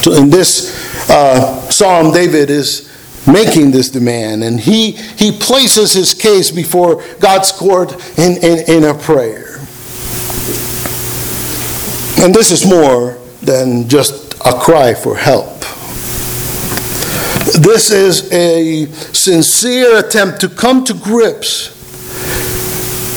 So, 0.00 0.12
in 0.12 0.30
this 0.30 1.10
uh, 1.10 1.68
psalm, 1.70 2.12
David 2.12 2.50
is 2.50 2.93
making 3.26 3.70
this 3.70 3.90
demand. 3.90 4.44
And 4.44 4.60
he, 4.60 4.92
he 4.92 5.32
places 5.32 5.92
his 5.92 6.14
case 6.14 6.50
before 6.50 7.02
God's 7.20 7.52
court 7.52 7.92
in, 8.18 8.36
in, 8.42 8.70
in 8.70 8.84
a 8.84 8.94
prayer. 8.94 9.56
And 12.22 12.34
this 12.34 12.50
is 12.50 12.66
more 12.66 13.18
than 13.42 13.88
just 13.88 14.34
a 14.46 14.52
cry 14.52 14.94
for 14.94 15.16
help. 15.16 15.60
This 17.60 17.90
is 17.90 18.32
a 18.32 18.86
sincere 18.86 19.98
attempt 19.98 20.40
to 20.40 20.48
come 20.48 20.84
to 20.84 20.94
grips 20.94 21.70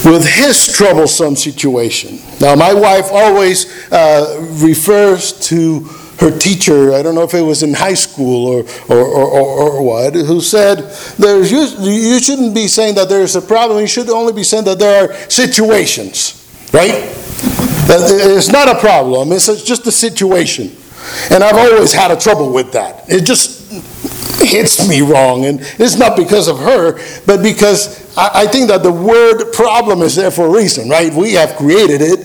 with 0.06 0.28
his 0.28 0.72
troublesome 0.74 1.36
situation. 1.36 2.20
Now, 2.40 2.56
my 2.56 2.74
wife 2.74 3.08
always 3.12 3.92
uh, 3.92 4.46
refers 4.62 5.34
to 5.48 5.90
her 6.20 6.38
teacher, 6.38 6.94
I 6.94 7.02
don't 7.04 7.16
know 7.16 7.24
if 7.24 7.34
it 7.34 7.42
was 7.42 7.64
in 7.64 7.74
high 7.74 7.94
school 7.94 8.48
or, 8.48 8.64
or, 8.90 9.06
or, 9.06 9.60
or, 9.60 9.84
what, 9.84 10.16
who 10.16 10.42
said, 10.42 10.80
there's, 11.18 11.52
you, 11.52 11.68
you 11.90 12.20
shouldn't 12.20 12.56
be 12.56 12.68
saying 12.68 12.96
that 12.96 13.10
there's 13.10 13.36
a 13.36 13.42
problem, 13.42 13.80
you 13.80 13.88
should 13.88 14.10
only 14.10 14.34
be 14.34 14.44
saying 14.44 14.66
that 14.66 14.80
there 14.80 15.10
are 15.10 15.14
situations, 15.30 16.44
right? 16.74 17.14
It's 17.90 18.52
not 18.52 18.68
a 18.68 18.80
problem, 18.80 19.32
it's 19.32 19.46
just 19.64 19.86
a 19.86 19.92
situation. 19.92 20.76
And 21.32 21.44
I've 21.44 21.56
always 21.56 21.94
had 21.94 22.12
a 22.12 22.18
trouble 22.18 22.52
with 22.52 22.74
that. 22.74 23.06
It 23.08 23.24
just, 23.24 23.58
hits 24.48 24.88
me 24.88 25.02
wrong. 25.02 25.46
And 25.46 25.60
it's 25.62 25.98
not 25.98 26.16
because 26.16 26.48
of 26.48 26.60
her, 26.60 27.00
but 27.26 27.44
because 27.44 28.18
I, 28.18 28.44
I 28.44 28.48
think 28.48 28.70
that 28.70 28.84
the 28.84 28.92
word 28.92 29.52
problem 29.52 30.02
is 30.02 30.16
there 30.16 30.32
for 30.32 30.48
a 30.48 30.50
reason, 30.50 30.90
right? 30.90 31.14
We 31.14 31.34
have 31.34 31.56
created 31.56 32.02
it 32.02 32.20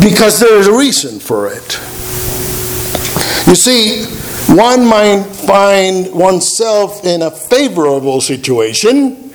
because 0.00 0.40
there 0.40 0.58
is 0.58 0.68
a 0.68 0.76
reason 0.76 1.20
for 1.20 1.48
it. 1.48 1.80
You 3.46 3.54
see, 3.54 4.04
one 4.52 4.84
might 4.84 5.22
find 5.22 6.12
oneself 6.12 7.04
in 7.04 7.22
a 7.22 7.30
favorable 7.30 8.20
situation, 8.20 9.32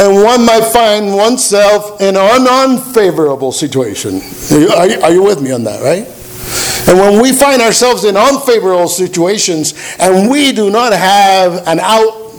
and 0.00 0.22
one 0.24 0.46
might 0.46 0.64
find 0.72 1.14
oneself 1.14 2.00
in 2.00 2.16
an 2.16 2.46
unfavorable 2.48 3.52
situation. 3.52 4.22
Are 4.70 4.88
you, 4.88 5.00
are 5.02 5.12
you 5.12 5.22
with 5.22 5.42
me 5.42 5.52
on 5.52 5.64
that, 5.64 5.82
right? 5.82 6.06
And 6.88 6.98
when 6.98 7.20
we 7.20 7.32
find 7.32 7.60
ourselves 7.60 8.04
in 8.04 8.16
unfavorable 8.16 8.88
situations 8.88 9.74
and 10.00 10.30
we 10.30 10.52
do 10.52 10.70
not 10.70 10.94
have 10.94 11.66
an 11.68 11.80
out, 11.80 12.32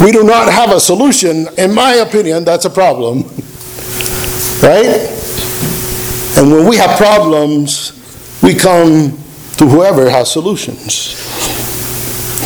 we 0.00 0.10
do 0.10 0.22
not 0.22 0.50
have 0.50 0.70
a 0.72 0.80
solution, 0.80 1.48
in 1.58 1.74
my 1.74 1.96
opinion, 1.96 2.44
that's 2.44 2.64
a 2.64 2.70
problem. 2.70 3.24
right? 4.62 5.12
And 6.38 6.50
when 6.50 6.66
we 6.66 6.76
have 6.78 6.96
problems, 6.96 7.92
we 8.42 8.54
come 8.54 9.18
to 9.58 9.66
whoever 9.66 10.10
has 10.10 10.30
solutions. 10.30 11.14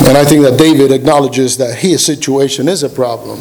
And 0.07 0.17
I 0.17 0.25
think 0.25 0.43
that 0.43 0.57
David 0.57 0.91
acknowledges 0.91 1.57
that 1.57 1.77
his 1.77 2.05
situation 2.05 2.67
is 2.67 2.83
a 2.83 2.89
problem. 2.89 3.39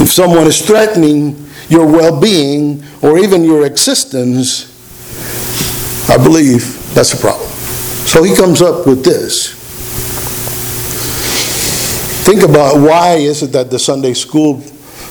If 0.00 0.12
someone 0.12 0.46
is 0.46 0.64
threatening 0.64 1.48
your 1.68 1.86
well 1.86 2.20
being 2.20 2.82
or 3.02 3.18
even 3.18 3.44
your 3.44 3.66
existence, 3.66 4.74
I 6.08 6.16
believe 6.16 6.94
that's 6.94 7.12
a 7.14 7.16
problem. 7.16 7.48
So 7.48 8.22
he 8.22 8.34
comes 8.34 8.62
up 8.62 8.86
with 8.86 9.04
this. 9.04 9.54
Think 12.24 12.42
about 12.42 12.80
why 12.80 13.14
is 13.14 13.42
it 13.42 13.52
that 13.52 13.70
the 13.70 13.78
Sunday 13.78 14.14
school 14.14 14.62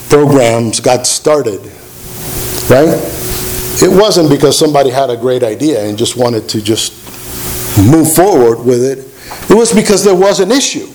programs 0.10 0.80
got 0.80 1.06
started, 1.06 1.60
right? 2.70 2.96
It 3.80 3.92
wasn't 3.92 4.30
because 4.30 4.58
somebody 4.58 4.90
had 4.90 5.10
a 5.10 5.18
great 5.18 5.44
idea 5.44 5.84
and 5.84 5.98
just 5.98 6.16
wanted 6.16 6.48
to 6.50 6.62
just 6.62 7.07
move 7.84 8.14
forward 8.14 8.60
with 8.60 8.84
it. 8.84 9.00
It 9.50 9.56
was 9.56 9.74
because 9.74 10.04
there 10.04 10.16
was 10.16 10.40
an 10.40 10.52
issue. 10.52 10.88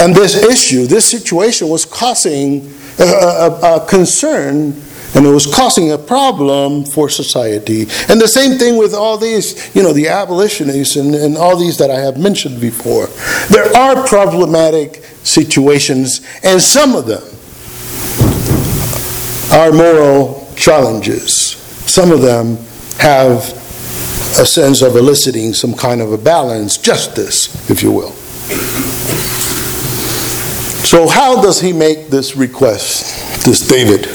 And 0.00 0.14
this 0.14 0.44
issue, 0.44 0.86
this 0.86 1.06
situation 1.06 1.68
was 1.68 1.84
causing 1.84 2.72
a, 2.98 3.04
a, 3.04 3.76
a 3.76 3.86
concern 3.86 4.80
and 5.14 5.26
it 5.26 5.30
was 5.30 5.46
causing 5.52 5.92
a 5.92 5.98
problem 5.98 6.84
for 6.84 7.08
society. 7.08 7.82
And 8.08 8.20
the 8.20 8.28
same 8.28 8.58
thing 8.58 8.76
with 8.76 8.94
all 8.94 9.16
these, 9.16 9.74
you 9.74 9.82
know, 9.82 9.92
the 9.92 10.08
abolitionists 10.08 10.96
and, 10.96 11.14
and 11.14 11.36
all 11.36 11.56
these 11.56 11.78
that 11.78 11.90
I 11.90 12.00
have 12.00 12.18
mentioned 12.18 12.60
before. 12.60 13.06
There 13.48 13.74
are 13.76 14.06
problematic 14.06 15.02
situations, 15.24 16.20
and 16.44 16.60
some 16.60 16.94
of 16.94 17.06
them 17.06 17.22
are 19.58 19.72
moral 19.72 20.46
challenges. 20.56 21.56
Some 21.86 22.12
of 22.12 22.20
them 22.20 22.58
have 22.98 23.57
a 24.38 24.46
sense 24.46 24.82
of 24.82 24.96
eliciting 24.96 25.52
some 25.54 25.74
kind 25.74 26.00
of 26.00 26.12
a 26.12 26.18
balance, 26.18 26.76
justice, 26.78 27.70
if 27.70 27.82
you 27.82 27.92
will. 27.92 28.12
So, 30.88 31.08
how 31.08 31.42
does 31.42 31.60
he 31.60 31.72
make 31.72 32.08
this 32.08 32.36
request, 32.36 33.44
this 33.44 33.66
David? 33.66 34.06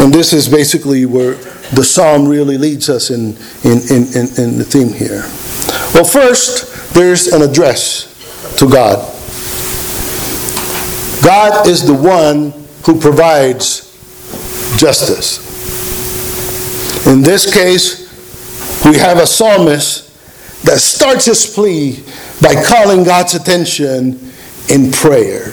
And 0.00 0.14
this 0.14 0.32
is 0.32 0.48
basically 0.48 1.04
where 1.04 1.34
the 1.74 1.84
psalm 1.84 2.26
really 2.26 2.56
leads 2.56 2.88
us 2.88 3.10
in, 3.10 3.36
in, 3.64 3.78
in, 3.90 4.28
in, 4.38 4.58
the 4.58 4.64
theme 4.64 4.92
here. 4.92 5.22
Well, 5.92 6.04
first, 6.04 6.94
there's 6.94 7.26
an 7.28 7.42
address 7.42 8.06
to 8.58 8.68
God. 8.70 8.98
God 11.22 11.66
is 11.66 11.86
the 11.86 11.94
one 11.94 12.52
who 12.86 12.98
provides 12.98 13.84
justice. 14.78 15.46
In 17.06 17.20
this 17.20 17.52
case, 17.52 18.07
we 18.84 18.98
have 18.98 19.18
a 19.18 19.26
psalmist 19.26 20.08
that 20.64 20.78
starts 20.78 21.26
his 21.26 21.46
plea 21.54 22.02
by 22.40 22.54
calling 22.62 23.04
God's 23.04 23.34
attention 23.34 24.18
in 24.68 24.90
prayer. 24.92 25.52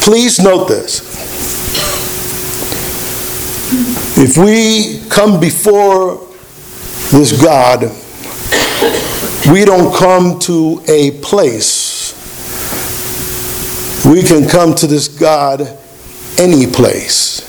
Please 0.00 0.38
note 0.38 0.68
this. 0.68 1.06
If 4.16 4.36
we 4.36 5.08
come 5.10 5.38
before 5.38 6.26
this 7.10 7.40
God, 7.42 7.82
we 9.52 9.64
don't 9.64 9.94
come 9.94 10.38
to 10.40 10.82
a 10.88 11.12
place. 11.20 12.14
We 14.04 14.22
can 14.22 14.48
come 14.48 14.74
to 14.76 14.86
this 14.86 15.08
God 15.08 15.60
any 16.38 16.66
place. 16.66 17.42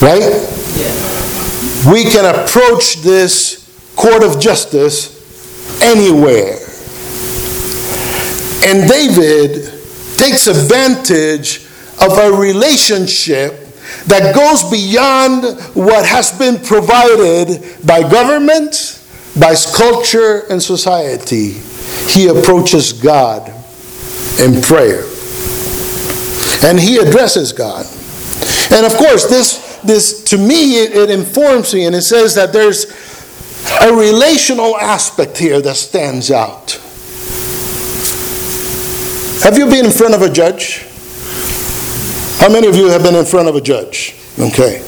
Right? 0.00 0.20
Yeah. 0.76 1.92
We 1.92 2.04
can 2.04 2.24
approach 2.34 2.96
this 2.96 3.57
court 3.98 4.22
of 4.22 4.40
justice 4.40 5.18
anywhere. 5.82 6.56
And 8.64 8.88
David 8.88 9.72
takes 10.16 10.46
advantage 10.46 11.66
of 12.00 12.16
a 12.16 12.32
relationship 12.32 13.54
that 14.06 14.34
goes 14.34 14.70
beyond 14.70 15.44
what 15.74 16.06
has 16.06 16.36
been 16.38 16.58
provided 16.62 17.76
by 17.86 18.00
government, 18.02 19.02
by 19.38 19.54
culture, 19.74 20.44
and 20.50 20.62
society. 20.62 21.54
He 22.08 22.28
approaches 22.28 22.92
God 22.92 23.48
in 24.40 24.62
prayer. 24.62 25.04
And 26.64 26.78
he 26.78 26.98
addresses 26.98 27.52
God. 27.52 27.86
And 28.72 28.86
of 28.86 28.96
course, 28.96 29.26
this, 29.28 29.80
this 29.84 30.24
to 30.24 30.38
me, 30.38 30.82
it, 30.82 30.92
it 30.94 31.10
informs 31.10 31.74
me 31.74 31.86
and 31.86 31.94
it 31.94 32.02
says 32.02 32.34
that 32.34 32.52
there's 32.52 32.86
a 33.70 33.92
relational 33.92 34.76
aspect 34.76 35.38
here 35.38 35.60
that 35.60 35.76
stands 35.76 36.30
out. 36.30 36.72
Have 39.42 39.56
you 39.56 39.66
been 39.66 39.84
in 39.86 39.92
front 39.92 40.14
of 40.14 40.22
a 40.22 40.30
judge? 40.30 40.84
How 42.38 42.48
many 42.52 42.66
of 42.66 42.76
you 42.76 42.88
have 42.88 43.02
been 43.02 43.14
in 43.14 43.24
front 43.24 43.48
of 43.48 43.56
a 43.56 43.60
judge? 43.60 44.14
Okay. 44.38 44.82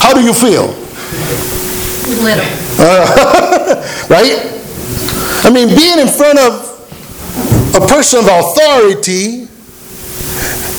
How 0.00 0.14
do 0.14 0.22
you 0.22 0.32
feel? 0.32 0.66
Little. 2.22 2.44
Uh, 2.78 4.06
right? 4.10 4.54
I 5.44 5.50
mean, 5.52 5.68
being 5.68 5.98
in 5.98 6.08
front 6.08 6.38
of 6.38 6.74
a 7.74 7.86
person 7.86 8.20
of 8.20 8.26
authority, 8.26 9.48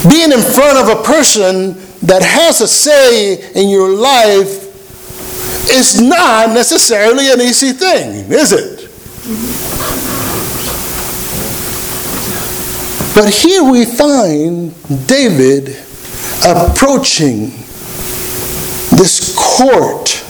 being 0.09 0.31
in 0.31 0.41
front 0.41 0.77
of 0.77 0.99
a 0.99 1.03
person 1.03 1.73
that 2.07 2.21
has 2.23 2.61
a 2.61 2.67
say 2.67 3.51
in 3.53 3.69
your 3.69 3.89
life 3.89 4.64
is 5.69 6.01
not 6.01 6.49
necessarily 6.49 7.31
an 7.31 7.41
easy 7.41 7.71
thing, 7.71 8.31
is 8.31 8.51
it? 8.51 8.89
But 13.15 13.33
here 13.33 13.63
we 13.63 13.85
find 13.85 14.73
David 15.07 15.69
approaching 16.45 17.51
this 18.97 19.33
court 19.37 20.21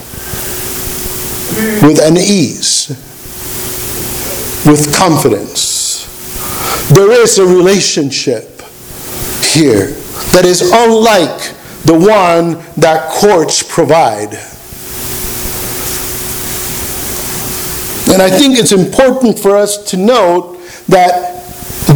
with 1.82 2.00
an 2.02 2.17
ease, 2.17 2.89
with 4.65 4.95
confidence. 4.95 6.06
There 6.93 7.12
is 7.12 7.39
a 7.39 7.45
relationship 7.45 8.62
here 9.41 9.88
that 10.34 10.43
is 10.45 10.62
unlike 10.62 11.54
the 11.86 11.98
one 11.98 12.63
that 12.80 13.10
courts 13.12 13.63
provide. 13.63 14.38
And 18.15 18.21
I 18.21 18.30
think 18.30 18.58
it's 18.58 18.71
important 18.71 19.38
for 19.38 19.58
us 19.58 19.78
to 19.91 19.97
note 19.97 20.58
that 20.88 21.43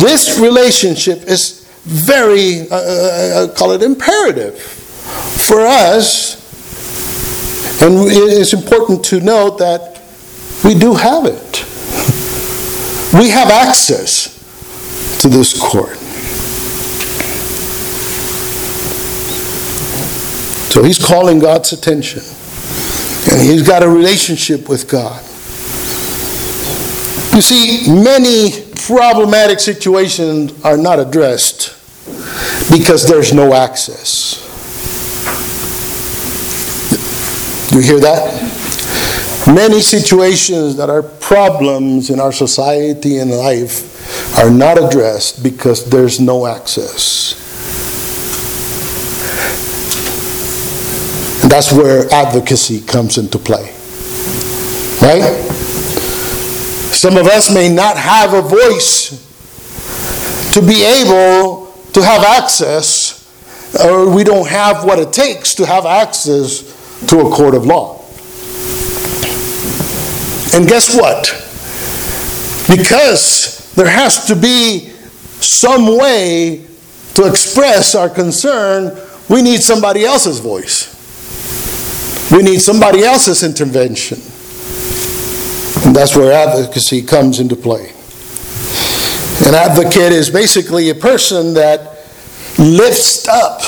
this 0.02 0.38
relationship 0.38 1.24
is 1.24 1.66
very, 1.86 2.70
uh, 2.70 2.76
uh, 2.76 2.78
uh, 2.78 3.54
call 3.56 3.72
it 3.72 3.82
imperative 3.82 4.60
for 4.60 5.62
us. 5.62 6.36
And 7.82 7.96
it's 8.12 8.52
important 8.52 9.06
to 9.06 9.22
note 9.22 9.60
that 9.60 10.02
we 10.66 10.78
do 10.78 10.94
have 10.94 11.24
it. 11.24 11.66
We 13.14 13.30
have 13.30 13.50
access 13.50 14.36
to 15.22 15.30
this 15.30 15.58
court. 15.58 15.96
So 20.68 20.84
he's 20.84 21.00
calling 21.00 21.40
God's 21.40 21.72
attention. 21.72 22.24
And 23.32 23.42
he's 23.42 23.66
got 23.66 23.84
a 23.84 23.90
relationship 23.90 24.68
with 24.68 24.90
God. 24.90 25.24
You 27.34 27.42
see, 27.42 27.92
many 28.04 28.66
problematic 28.76 29.60
situations 29.60 30.66
are 30.66 30.78
not 30.78 31.00
addressed 31.00 31.76
because 32.72 33.08
there's 33.08 33.34
no 33.34 33.54
access. 33.54 34.46
You 37.72 37.82
hear 37.82 38.00
that? 38.00 39.46
Many 39.48 39.80
situations 39.80 40.76
that 40.78 40.90
are 40.90 41.04
problems 41.04 42.10
in 42.10 42.20
our 42.20 42.32
society 42.32 43.20
and 43.20 43.30
life 43.30 44.38
are 44.40 44.50
not 44.50 44.84
addressed 44.84 45.44
because 45.44 45.88
there's 45.90 46.20
no 46.20 46.48
access. 46.48 47.36
And 51.44 51.52
that's 51.52 51.72
where 51.72 52.12
advocacy 52.12 52.82
comes 52.82 53.18
into 53.18 53.38
play. 53.38 53.74
Right? 55.02 55.59
Some 56.92 57.18
of 57.18 57.28
us 57.28 57.54
may 57.54 57.74
not 57.74 57.98
have 57.98 58.34
a 58.34 58.42
voice 58.42 59.26
to 60.54 60.62
be 60.62 60.84
able 60.84 61.68
to 61.94 62.02
have 62.04 62.24
access, 62.24 63.26
or 63.84 64.14
we 64.14 64.24
don't 64.24 64.48
have 64.48 64.84
what 64.84 65.00
it 65.00 65.14
takes 65.14 65.54
to 65.56 65.66
have 65.66 65.86
access 65.86 67.08
to 67.08 67.20
a 67.20 67.30
court 67.30 67.56
of 67.56 67.66
law. 67.66 68.00
And 70.56 70.68
guess 70.68 70.96
what? 70.96 71.28
Because 72.68 73.72
there 73.76 73.90
has 73.90 74.26
to 74.28 74.36
be 74.36 74.90
some 75.40 75.98
way 75.98 76.66
to 77.14 77.28
express 77.28 77.96
our 77.96 78.10
concern, 78.10 78.98
we 79.30 79.42
need 79.42 79.62
somebody 79.62 80.04
else's 80.06 80.40
voice. 80.40 80.96
We 82.32 82.44
need 82.44 82.60
somebody 82.60 83.04
else's 83.04 83.44
intervention. 83.44 84.20
And 85.86 85.96
that's 85.96 86.16
where 86.16 86.32
advocacy 86.32 87.02
comes 87.02 87.40
into 87.40 87.56
play. 87.56 87.94
An 89.48 89.56
advocate 89.56 90.12
is 90.12 90.30
basically 90.30 90.90
a 90.90 90.96
person 90.96 91.54
that 91.54 92.00
lifts 92.60 93.28
up 93.28 93.62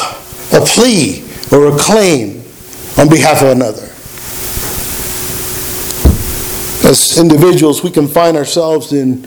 a 0.54 0.60
plea 0.66 1.24
or 1.52 1.74
a 1.74 1.78
claim 1.80 2.44
on 2.98 3.08
behalf 3.10 3.42
of 3.42 3.50
another. 3.50 3.88
As 6.88 7.18
individuals, 7.18 7.84
we 7.84 7.90
can 7.90 8.08
find 8.08 8.36
ourselves 8.36 8.92
in 8.92 9.26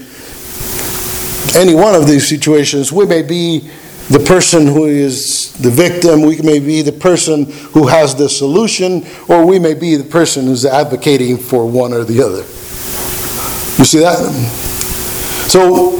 any 1.56 1.74
one 1.74 1.94
of 1.94 2.06
these 2.06 2.28
situations. 2.28 2.92
We 2.92 3.06
may 3.06 3.22
be 3.22 3.70
the 4.10 4.18
person 4.18 4.66
who 4.66 4.84
is 4.84 5.54
the 5.54 5.70
victim, 5.70 6.22
we 6.22 6.40
may 6.42 6.58
be 6.60 6.82
the 6.82 6.92
person 6.92 7.50
who 7.72 7.86
has 7.86 8.14
the 8.14 8.28
solution, 8.28 9.06
or 9.28 9.46
we 9.46 9.58
may 9.58 9.72
be 9.72 9.96
the 9.96 10.04
person 10.04 10.44
who's 10.44 10.66
advocating 10.66 11.38
for 11.38 11.66
one 11.66 11.94
or 11.94 12.04
the 12.04 12.22
other. 12.22 12.44
You 13.84 13.88
see 13.88 13.98
that? 13.98 14.16
So, 15.50 15.98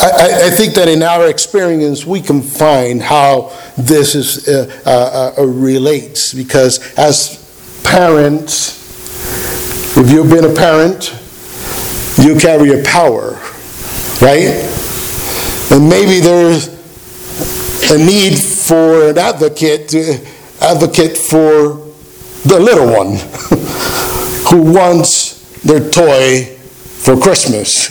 I, 0.00 0.46
I 0.46 0.50
think 0.50 0.72
that 0.76 0.88
in 0.88 1.02
our 1.02 1.28
experience, 1.28 2.06
we 2.06 2.22
can 2.22 2.40
find 2.40 3.02
how 3.02 3.52
this 3.76 4.14
is, 4.14 4.48
uh, 4.48 4.80
uh, 4.86 5.34
uh, 5.36 5.44
relates 5.44 6.32
because 6.32 6.80
as 6.96 7.36
parents, 7.84 8.78
if 9.98 10.10
you've 10.10 10.30
been 10.30 10.46
a 10.46 10.54
parent, 10.54 11.14
you 12.16 12.40
carry 12.40 12.80
a 12.80 12.82
power, 12.84 13.32
right? 14.22 14.48
And 15.70 15.90
maybe 15.90 16.20
there's 16.20 16.68
a 17.90 17.98
need 17.98 18.38
for 18.38 19.10
an 19.10 19.18
advocate 19.18 19.90
to 19.90 20.26
advocate 20.62 21.18
for 21.18 21.84
the 22.46 22.58
little 22.58 22.86
one 22.86 23.16
who 24.48 24.72
wants 24.72 25.62
their 25.64 25.90
toy 25.90 26.57
for 27.08 27.18
Christmas. 27.18 27.90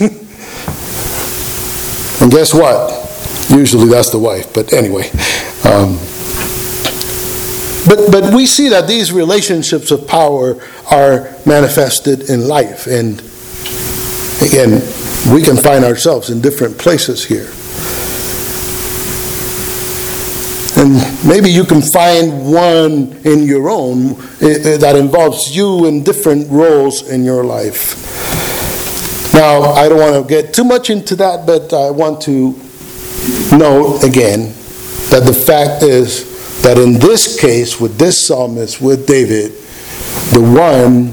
and 2.22 2.30
guess 2.30 2.54
what? 2.54 2.94
Usually 3.50 3.88
that's 3.88 4.10
the 4.10 4.18
wife, 4.18 4.54
but 4.54 4.72
anyway. 4.72 5.10
Um, 5.64 5.98
but, 7.88 8.12
but 8.12 8.32
we 8.32 8.46
see 8.46 8.68
that 8.68 8.86
these 8.86 9.10
relationships 9.10 9.90
of 9.90 10.06
power 10.06 10.62
are 10.88 11.34
manifested 11.44 12.30
in 12.30 12.46
life. 12.46 12.86
And 12.86 13.18
again, 14.40 14.80
we 15.34 15.42
can 15.42 15.56
find 15.56 15.84
ourselves 15.84 16.30
in 16.30 16.40
different 16.40 16.78
places 16.78 17.24
here. 17.24 17.50
And 20.80 20.94
maybe 21.26 21.50
you 21.50 21.64
can 21.64 21.82
find 21.82 22.52
one 22.52 23.16
in 23.24 23.42
your 23.42 23.68
own 23.68 24.12
eh, 24.40 24.58
eh, 24.62 24.76
that 24.76 24.94
involves 24.94 25.56
you 25.56 25.86
in 25.86 26.04
different 26.04 26.48
roles 26.50 27.08
in 27.08 27.24
your 27.24 27.42
life. 27.42 28.37
Now, 29.38 29.62
I 29.70 29.88
don't 29.88 30.00
want 30.00 30.20
to 30.20 30.28
get 30.28 30.52
too 30.52 30.64
much 30.64 30.90
into 30.90 31.14
that, 31.14 31.46
but 31.46 31.72
I 31.72 31.90
want 31.92 32.20
to 32.22 32.58
note 33.56 34.02
again 34.02 34.52
that 35.10 35.22
the 35.26 35.32
fact 35.32 35.84
is 35.84 36.62
that 36.62 36.76
in 36.76 36.94
this 36.94 37.40
case, 37.40 37.80
with 37.80 37.98
this 37.98 38.26
psalmist, 38.26 38.80
with 38.80 39.06
David, 39.06 39.52
the 40.32 40.40
one 40.42 41.12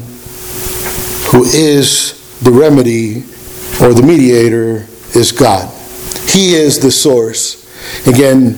who 1.29 1.43
is 1.43 2.39
the 2.41 2.49
remedy 2.49 3.17
or 3.79 3.93
the 3.93 4.01
mediator 4.01 4.87
is 5.13 5.31
God. 5.31 5.69
He 6.27 6.55
is 6.55 6.79
the 6.79 6.89
source. 6.89 7.61
Again, 8.07 8.53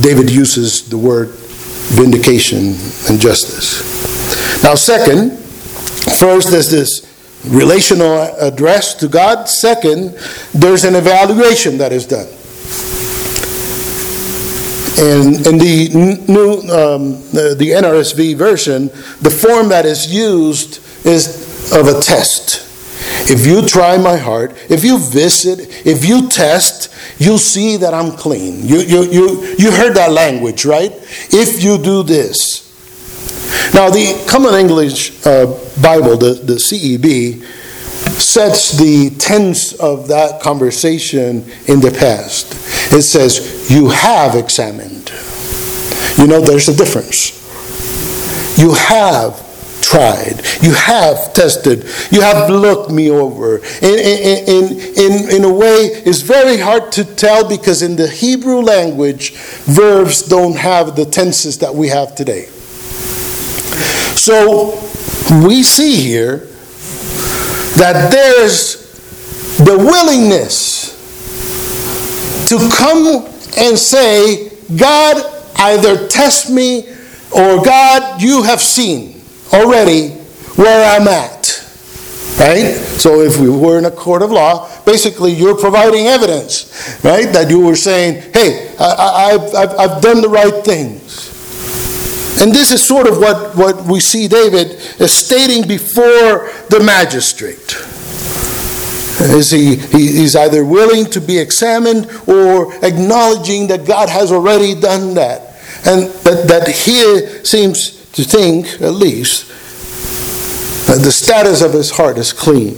David 0.00 0.30
uses 0.30 0.88
the 0.88 0.98
word 0.98 1.28
vindication 1.28 2.74
and 3.08 3.20
justice. 3.20 4.64
Now, 4.64 4.74
second, 4.74 5.38
first 5.38 6.50
there's 6.50 6.72
this 6.72 7.06
relational 7.46 8.22
address 8.40 8.94
to 8.94 9.08
God. 9.08 9.48
Second, 9.48 10.16
there's 10.54 10.84
an 10.84 10.94
evaluation 10.94 11.78
that 11.78 11.92
is 11.92 12.06
done. 12.06 12.28
And 15.00 15.46
in 15.46 15.58
the 15.58 15.88
new, 16.28 16.52
um, 16.70 17.12
the, 17.32 17.70
NRSV 17.70 18.36
version, 18.36 18.88
the 19.22 19.30
form 19.30 19.68
that 19.70 19.86
is 19.86 20.12
used 20.12 20.80
is 21.06 21.72
of 21.72 21.88
a 21.88 22.00
test. 22.00 22.66
If 23.30 23.46
you 23.46 23.66
try 23.66 23.96
my 23.96 24.16
heart, 24.16 24.52
if 24.68 24.84
you 24.84 24.98
visit, 24.98 25.86
if 25.86 26.04
you 26.04 26.28
test, 26.28 26.92
you'll 27.18 27.38
see 27.38 27.78
that 27.78 27.94
I'm 27.94 28.12
clean. 28.12 28.66
You, 28.66 28.78
you, 28.80 29.04
you, 29.04 29.54
you 29.58 29.70
heard 29.70 29.94
that 29.94 30.12
language, 30.12 30.66
right? 30.66 30.92
If 31.30 31.62
you 31.62 31.78
do 31.78 32.02
this. 32.02 32.69
Now, 33.74 33.90
the 33.90 34.24
Common 34.28 34.54
English 34.54 35.24
uh, 35.26 35.46
Bible, 35.80 36.16
the, 36.16 36.34
the 36.34 36.54
CEB, 36.54 37.42
sets 38.20 38.76
the 38.78 39.10
tense 39.18 39.72
of 39.74 40.08
that 40.08 40.40
conversation 40.40 41.44
in 41.66 41.80
the 41.80 41.94
past. 41.98 42.52
It 42.92 43.02
says, 43.02 43.70
You 43.70 43.88
have 43.88 44.34
examined. 44.34 45.12
You 46.16 46.26
know, 46.26 46.40
there's 46.40 46.68
a 46.68 46.76
difference. 46.76 47.38
You 48.58 48.74
have 48.74 49.46
tried. 49.80 50.40
You 50.60 50.74
have 50.74 51.32
tested. 51.32 51.84
You 52.10 52.20
have 52.20 52.50
looked 52.50 52.90
me 52.90 53.10
over. 53.10 53.58
In, 53.58 53.98
in, 53.98 54.78
in, 54.96 55.30
in, 55.36 55.44
a 55.44 55.52
way, 55.52 55.90
it's 56.04 56.20
very 56.20 56.58
hard 56.58 56.92
to 56.92 57.04
tell 57.04 57.48
because 57.48 57.82
in 57.82 57.96
the 57.96 58.08
Hebrew 58.08 58.60
language, 58.60 59.34
verbs 59.64 60.22
don't 60.22 60.56
have 60.56 60.96
the 60.96 61.04
tenses 61.04 61.58
that 61.58 61.74
we 61.74 61.88
have 61.88 62.14
today. 62.14 62.48
So 64.16 64.78
we 65.46 65.62
see 65.62 65.96
here 65.96 66.48
that 67.76 68.10
there's 68.10 68.80
the 69.58 69.76
willingness 69.76 70.98
to 72.48 72.58
come 72.76 73.26
and 73.58 73.78
say, 73.78 74.50
God, 74.76 75.22
either 75.56 76.08
test 76.08 76.50
me 76.50 76.88
or 77.32 77.62
God, 77.64 78.20
you 78.20 78.42
have 78.42 78.60
seen 78.60 79.22
already 79.52 80.10
where 80.56 80.98
I'm 80.98 81.08
at. 81.08 81.38
Right? 82.38 82.74
So 82.74 83.20
if 83.20 83.38
we 83.38 83.48
were 83.48 83.78
in 83.78 83.84
a 83.84 83.90
court 83.90 84.22
of 84.22 84.30
law, 84.30 84.68
basically 84.84 85.32
you're 85.32 85.56
providing 85.56 86.06
evidence, 86.06 86.98
right? 87.04 87.32
That 87.32 87.50
you 87.50 87.60
were 87.60 87.76
saying, 87.76 88.32
hey, 88.32 88.74
I, 88.78 89.32
have 89.32 89.54
I've 89.54 90.02
done 90.02 90.22
the 90.22 90.28
right 90.28 90.64
things. 90.64 91.29
And 92.38 92.54
this 92.54 92.70
is 92.72 92.86
sort 92.86 93.06
of 93.06 93.18
what, 93.18 93.56
what 93.56 93.84
we 93.84 94.00
see 94.00 94.28
David 94.28 94.72
is 95.00 95.12
stating 95.12 95.66
before 95.66 96.50
the 96.70 96.80
magistrate. 96.84 97.76
Is 99.36 99.50
he, 99.50 99.76
he, 99.76 100.12
he's 100.12 100.34
either 100.34 100.64
willing 100.64 101.04
to 101.06 101.20
be 101.20 101.38
examined 101.38 102.10
or 102.26 102.74
acknowledging 102.82 103.66
that 103.66 103.86
God 103.86 104.08
has 104.08 104.32
already 104.32 104.74
done 104.80 105.14
that. 105.14 105.42
And 105.84 106.08
that, 106.24 106.48
that 106.48 106.68
he 106.68 107.44
seems 107.44 108.10
to 108.12 108.22
think, 108.24 108.80
at 108.80 108.92
least, 108.92 109.48
that 110.86 111.02
the 111.02 111.12
status 111.12 111.60
of 111.60 111.72
his 111.74 111.90
heart 111.90 112.16
is 112.16 112.32
clean. 112.32 112.76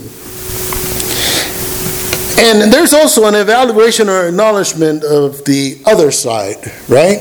And 2.35 2.73
there's 2.73 2.93
also 2.93 3.25
an 3.25 3.35
evaluation 3.35 4.09
or 4.09 4.27
acknowledgement 4.27 5.03
of 5.03 5.45
the 5.45 5.81
other 5.85 6.11
side, 6.11 6.57
right? 6.89 7.19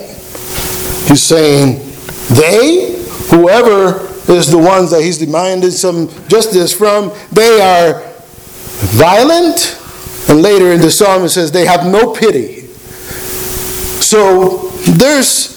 He's 1.06 1.22
saying, 1.22 1.91
they, 2.36 3.04
whoever 3.30 4.08
is 4.32 4.50
the 4.50 4.58
ones 4.58 4.90
that 4.90 5.02
he's 5.02 5.18
demanding 5.18 5.70
some 5.70 6.08
justice 6.28 6.72
from, 6.72 7.12
they 7.32 7.60
are 7.60 8.02
violent. 8.96 9.78
And 10.28 10.40
later 10.40 10.72
in 10.72 10.80
the 10.80 10.90
psalm 10.90 11.24
it 11.24 11.30
says 11.30 11.50
they 11.50 11.66
have 11.66 11.86
no 11.86 12.12
pity. 12.12 12.60
So 14.00 14.68
there's 14.96 15.52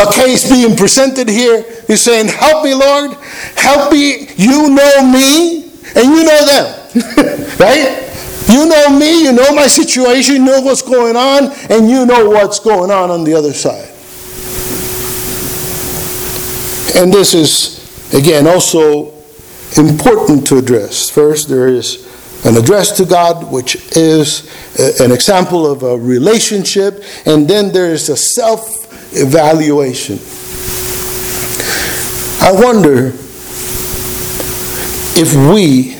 a 0.00 0.12
case 0.12 0.48
being 0.48 0.76
presented 0.76 1.28
here. 1.28 1.64
He's 1.86 2.02
saying, 2.02 2.28
Help 2.28 2.64
me, 2.64 2.74
Lord. 2.74 3.16
Help 3.56 3.92
me. 3.92 4.28
You 4.36 4.70
know 4.70 5.10
me, 5.10 5.64
and 5.96 6.04
you 6.04 6.24
know 6.24 6.44
them. 6.46 6.78
right? 7.58 8.04
You 8.48 8.66
know 8.66 8.98
me, 8.98 9.24
you 9.24 9.32
know 9.32 9.52
my 9.54 9.66
situation, 9.66 10.36
you 10.36 10.44
know 10.44 10.60
what's 10.62 10.80
going 10.80 11.16
on, 11.16 11.52
and 11.68 11.90
you 11.90 12.06
know 12.06 12.30
what's 12.30 12.58
going 12.58 12.90
on 12.90 13.10
on 13.10 13.24
the 13.24 13.34
other 13.34 13.52
side. 13.52 13.87
And 16.94 17.12
this 17.12 17.34
is, 17.34 18.12
again, 18.14 18.46
also 18.46 19.12
important 19.76 20.46
to 20.48 20.58
address. 20.58 21.10
First, 21.10 21.48
there 21.48 21.68
is 21.68 22.06
an 22.44 22.56
address 22.56 22.92
to 22.96 23.04
God, 23.04 23.50
which 23.52 23.76
is 23.96 24.48
an 25.00 25.12
example 25.12 25.70
of 25.70 25.82
a 25.82 25.96
relationship, 25.98 27.02
and 27.26 27.48
then 27.48 27.72
there 27.72 27.90
is 27.90 28.08
a 28.08 28.16
self 28.16 28.86
evaluation. 29.14 30.18
I 32.40 32.52
wonder 32.52 33.08
if 35.20 35.34
we 35.52 35.96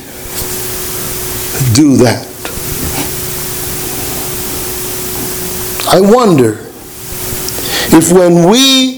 do 1.75 1.97
that. 1.97 2.27
I 5.91 6.01
wonder 6.01 6.59
if 7.91 8.13
when 8.13 8.49
we 8.49 8.98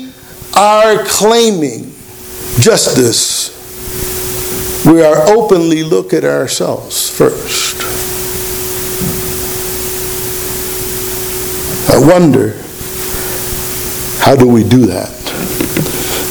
are 0.56 1.04
claiming 1.04 1.92
justice, 2.58 3.56
we 4.86 5.02
are 5.02 5.28
openly 5.28 5.82
look 5.82 6.12
at 6.12 6.24
ourselves 6.24 7.08
first. 7.10 7.80
I 11.90 11.98
wonder 11.98 12.52
how 14.20 14.36
do 14.36 14.48
we 14.48 14.62
do 14.62 14.86
that? 14.86 15.10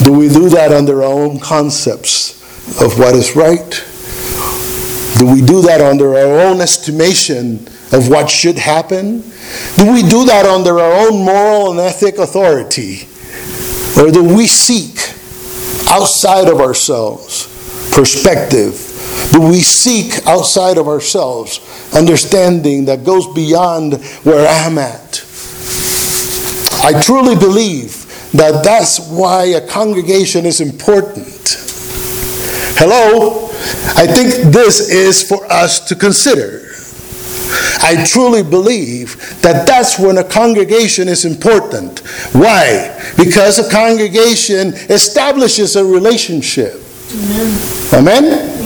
Do 0.04 0.14
we 0.14 0.30
do 0.30 0.48
that 0.50 0.72
under 0.72 1.04
our 1.04 1.12
own 1.12 1.40
concepts 1.40 2.40
of 2.82 2.98
what 2.98 3.16
is 3.16 3.36
right? 3.36 3.70
Do 5.18 5.26
we 5.26 5.42
do 5.42 5.62
that 5.64 5.82
under 5.82 6.16
our 6.16 6.40
own 6.48 6.62
estimation 6.62 7.68
of 7.92 8.08
what 8.08 8.30
should 8.30 8.58
happen? 8.58 9.22
Do 9.76 9.92
we 9.92 10.02
do 10.02 10.24
that 10.26 10.46
under 10.46 10.80
our 10.80 11.08
own 11.08 11.26
moral 11.26 11.72
and 11.72 11.80
ethic 11.80 12.20
authority? 12.20 13.09
Or 13.98 14.12
do 14.12 14.24
we 14.24 14.48
seek 14.48 14.98
outside 15.88 16.48
of 16.48 16.60
ourselves 16.60 17.48
perspective? 17.94 18.86
Do 19.32 19.42
we 19.42 19.62
seek 19.62 20.26
outside 20.28 20.78
of 20.78 20.88
ourselves 20.88 21.60
understanding 21.96 22.86
that 22.86 23.04
goes 23.04 23.32
beyond 23.34 24.04
where 24.24 24.48
I'm 24.48 24.78
at? 24.78 25.26
I 26.82 27.02
truly 27.02 27.36
believe 27.36 28.06
that 28.32 28.64
that's 28.64 29.00
why 29.10 29.46
a 29.46 29.68
congregation 29.68 30.46
is 30.46 30.62
important. 30.62 31.58
Hello? 32.78 33.48
I 33.98 34.08
think 34.08 34.54
this 34.54 34.90
is 34.90 35.28
for 35.28 35.46
us 35.52 35.80
to 35.88 35.96
consider. 35.96 36.69
I 37.82 38.04
truly 38.06 38.44
believe 38.44 39.18
that 39.42 39.66
that's 39.66 39.98
when 39.98 40.18
a 40.18 40.24
congregation 40.24 41.08
is 41.08 41.26
important. 41.26 42.00
Why? 42.34 42.96
Because 43.18 43.60
a 43.60 43.70
congregation 43.70 44.74
establishes 44.90 45.76
a 45.76 45.86
relationship. 45.86 46.74
Amen? 47.12 47.60
Amen? 47.94 48.24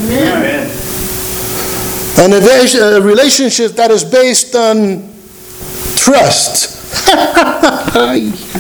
Amen. 0.08 0.70
And 2.16 2.34
a 2.34 3.02
relationship 3.02 3.72
that 3.74 3.92
is 3.92 4.04
based 4.04 4.56
on 4.56 5.10
trust. 5.96 6.82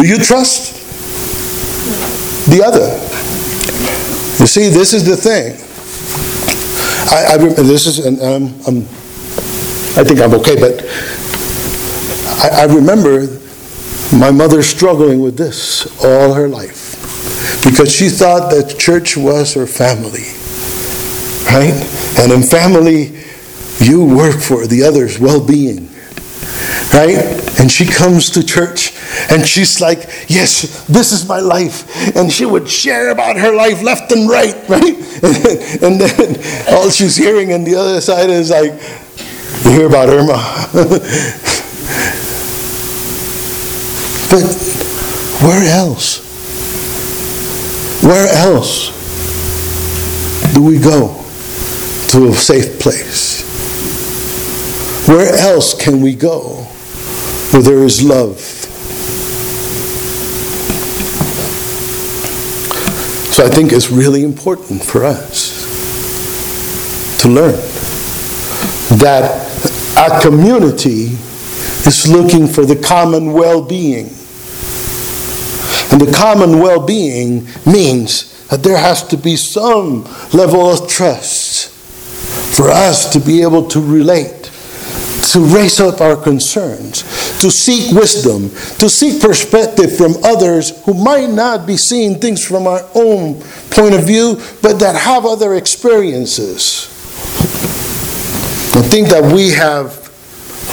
Do 0.00 0.06
you 0.06 0.18
trust 0.18 0.72
the 2.48 2.62
other? 2.64 2.88
You 4.40 4.46
see, 4.46 4.70
this 4.70 4.94
is 4.94 5.04
the 5.04 5.16
thing. 5.16 5.69
I, 7.08 7.34
I 7.34 7.36
this 7.38 7.86
is, 7.86 8.04
and 8.04 8.20
um, 8.20 8.44
um, 8.66 8.82
I 9.96 10.04
think 10.04 10.20
I'm 10.20 10.34
okay, 10.34 10.56
but 10.58 10.84
I, 12.40 12.62
I 12.62 12.64
remember 12.64 13.26
my 14.16 14.30
mother 14.30 14.62
struggling 14.62 15.20
with 15.20 15.36
this 15.36 15.86
all 16.04 16.34
her 16.34 16.48
life 16.48 16.90
because 17.64 17.94
she 17.94 18.08
thought 18.08 18.50
that 18.50 18.78
church 18.78 19.16
was 19.16 19.54
her 19.54 19.66
family, 19.66 20.26
right? 21.46 21.74
And 22.18 22.32
in 22.32 22.42
family, 22.42 23.18
you 23.78 24.04
work 24.04 24.40
for 24.40 24.66
the 24.66 24.82
other's 24.82 25.18
well 25.18 25.44
being, 25.44 25.88
right? 26.92 27.18
And 27.58 27.70
she 27.70 27.86
comes 27.86 28.30
to 28.30 28.44
church 28.44 28.92
and 29.30 29.46
she's 29.46 29.80
like, 29.80 30.08
Yes, 30.28 30.84
this 30.86 31.12
is 31.12 31.28
my 31.28 31.40
life. 31.40 32.16
And 32.16 32.32
she 32.32 32.46
would 32.46 32.68
share 32.68 33.10
about 33.10 33.36
her 33.36 33.54
life 33.54 33.82
left 33.82 34.12
and 34.12 34.28
right, 34.28 34.54
right? 34.68 34.96
And 35.82 36.00
then 36.00 36.36
all 36.74 36.90
she's 36.90 37.16
hearing 37.16 37.52
on 37.52 37.64
the 37.64 37.74
other 37.76 38.00
side 38.00 38.30
is 38.30 38.50
like, 38.50 38.72
You 39.64 39.70
hear 39.70 39.86
about 39.86 40.08
Irma. 40.08 40.38
but 44.30 44.44
where 45.42 45.64
else? 45.76 46.20
Where 48.02 48.28
else 48.28 48.90
do 50.54 50.62
we 50.62 50.78
go 50.78 51.22
to 52.08 52.28
a 52.28 52.32
safe 52.32 52.78
place? 52.80 53.40
Where 55.06 55.34
else 55.34 55.74
can 55.74 56.00
we 56.00 56.14
go 56.14 56.66
where 57.52 57.62
there 57.62 57.82
is 57.82 58.02
love. 58.02 58.59
I 63.40 63.48
think 63.48 63.72
it's 63.72 63.90
really 63.90 64.22
important 64.22 64.82
for 64.84 65.04
us 65.04 65.70
to 67.22 67.28
learn 67.28 67.56
that 68.98 69.48
our 69.96 70.20
community 70.20 71.16
is 71.86 72.06
looking 72.10 72.46
for 72.46 72.66
the 72.66 72.76
common 72.76 73.32
well 73.32 73.62
being. 73.62 74.06
And 75.92 76.00
the 76.00 76.12
common 76.16 76.58
well 76.60 76.84
being 76.84 77.46
means 77.64 78.46
that 78.48 78.62
there 78.62 78.78
has 78.78 79.06
to 79.08 79.16
be 79.16 79.36
some 79.36 80.04
level 80.32 80.70
of 80.70 80.88
trust 80.88 81.70
for 82.56 82.68
us 82.68 83.10
to 83.12 83.20
be 83.20 83.42
able 83.42 83.68
to 83.68 83.80
relate 83.80 84.50
to 85.30 85.40
raise 85.40 85.78
up 85.80 86.00
our 86.00 86.16
concerns, 86.16 87.04
to 87.40 87.50
seek 87.50 87.92
wisdom, 87.92 88.50
to 88.78 88.88
seek 88.88 89.20
perspective 89.20 89.96
from 89.96 90.14
others 90.22 90.84
who 90.84 90.94
might 90.94 91.30
not 91.30 91.66
be 91.66 91.76
seeing 91.76 92.18
things 92.18 92.44
from 92.44 92.66
our 92.66 92.86
own 92.94 93.40
point 93.70 93.94
of 93.94 94.06
view, 94.06 94.40
but 94.62 94.78
that 94.78 94.94
have 94.94 95.24
other 95.24 95.54
experiences. 95.54 96.86
I 98.76 98.82
think 98.82 99.08
that 99.08 99.32
we 99.32 99.50
have 99.50 100.08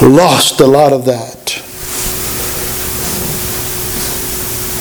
lost 0.01 0.59
a 0.59 0.67
lot 0.67 0.93
of 0.93 1.05
that. 1.05 1.63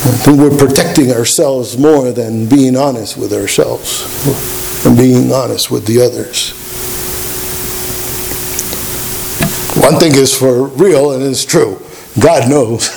I 0.06 0.18
think 0.18 0.38
we're 0.38 0.56
protecting 0.56 1.12
ourselves 1.12 1.78
more 1.78 2.12
than 2.12 2.48
being 2.48 2.76
honest 2.76 3.16
with 3.16 3.32
ourselves 3.32 4.04
and 4.86 4.96
being 4.96 5.32
honest 5.32 5.70
with 5.70 5.86
the 5.86 6.00
others. 6.00 6.55
One 9.86 10.00
thing 10.00 10.16
is 10.16 10.36
for 10.36 10.64
real 10.64 11.12
and 11.12 11.22
it's 11.22 11.44
true. 11.44 11.80
God 12.20 12.50
knows. 12.50 12.88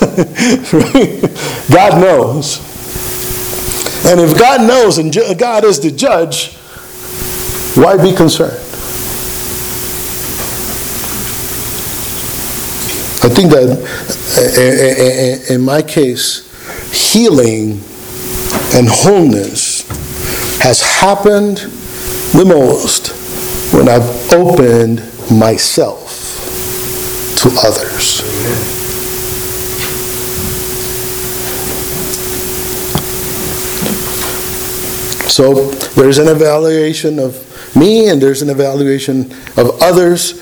God 1.70 2.00
knows. 2.00 2.58
And 4.06 4.20
if 4.20 4.36
God 4.36 4.66
knows 4.66 4.98
and 4.98 5.14
God 5.38 5.62
is 5.62 5.78
the 5.78 5.92
judge, 5.92 6.56
why 7.76 7.96
be 7.96 8.12
concerned? 8.12 8.58
I 13.22 13.28
think 13.28 13.52
that 13.52 13.68
uh, 13.70 14.42
uh, 14.42 15.52
uh, 15.52 15.54
in 15.54 15.60
my 15.60 15.82
case, 15.82 16.42
healing 17.12 17.80
and 18.74 18.88
wholeness 18.88 19.86
has 20.58 20.82
happened 20.82 21.58
the 22.32 22.44
most 22.44 23.12
when 23.72 23.88
I've 23.88 24.32
opened 24.32 25.04
myself 25.30 25.99
to 27.40 27.48
others. 27.64 28.20
So 35.30 35.70
there's 35.94 36.18
an 36.18 36.28
evaluation 36.28 37.18
of 37.18 37.46
me 37.74 38.08
and 38.08 38.20
there's 38.20 38.42
an 38.42 38.50
evaluation 38.50 39.32
of 39.56 39.80
others. 39.80 40.32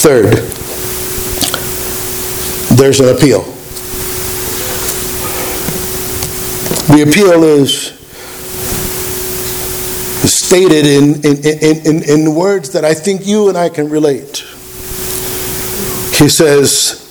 Third, 0.00 0.32
there's 2.78 3.00
an 3.00 3.14
appeal. 3.14 3.42
The 6.88 7.02
appeal 7.02 7.44
is 7.44 7.98
stated 10.30 10.86
in, 10.86 11.16
in, 11.22 12.02
in, 12.02 12.02
in, 12.08 12.34
words 12.34 12.72
that 12.72 12.84
I 12.84 12.94
think 12.94 13.26
you 13.26 13.50
and 13.50 13.58
I 13.58 13.68
can 13.68 13.90
relate. 13.90 14.47
He 16.18 16.28
says, 16.28 17.04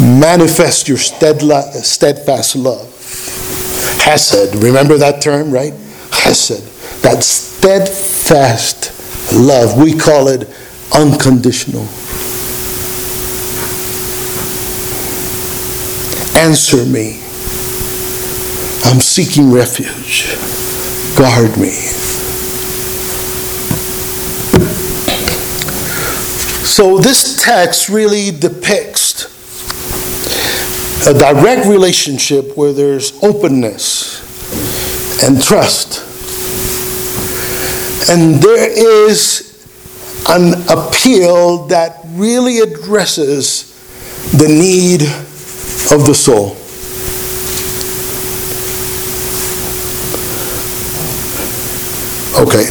manifest 0.00 0.88
your 0.88 0.98
steadfast 0.98 2.56
love. 2.56 2.86
Hesed, 4.02 4.56
remember 4.56 4.96
that 4.98 5.22
term, 5.22 5.52
right? 5.52 5.72
Hesed, 6.10 7.02
that 7.02 7.22
steadfast 7.22 8.92
love. 9.32 9.76
We 9.80 9.96
call 9.96 10.28
it 10.28 10.48
unconditional. 10.94 11.86
Answer 16.40 16.84
me. 16.86 17.20
I'm 18.84 19.00
seeking 19.00 19.52
refuge. 19.52 20.34
Guard 21.16 21.56
me. 21.58 22.07
So, 26.78 26.96
this 26.96 27.42
text 27.42 27.88
really 27.88 28.30
depicts 28.30 29.26
a 31.08 31.12
direct 31.12 31.66
relationship 31.66 32.56
where 32.56 32.72
there's 32.72 33.20
openness 33.20 34.22
and 35.24 35.42
trust. 35.42 36.06
And 38.08 38.40
there 38.40 38.70
is 38.70 39.68
an 40.28 40.52
appeal 40.70 41.66
that 41.66 41.98
really 42.10 42.60
addresses 42.60 43.74
the 44.38 44.46
need 44.46 45.02
of 45.92 46.06
the 46.06 46.14
soul. 46.14 46.50
Okay. 52.40 52.66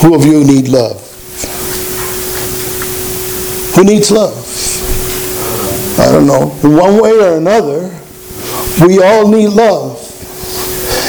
Who 0.00 0.14
of 0.14 0.24
you 0.24 0.44
need 0.44 0.68
love? 0.68 1.11
Who 3.74 3.84
needs 3.84 4.10
love? 4.10 4.36
I 5.98 6.12
don't 6.12 6.26
know. 6.26 6.48
One 6.62 7.02
way 7.02 7.12
or 7.12 7.36
another, 7.38 7.88
we 8.86 9.02
all 9.02 9.28
need 9.28 9.48
love. 9.48 9.98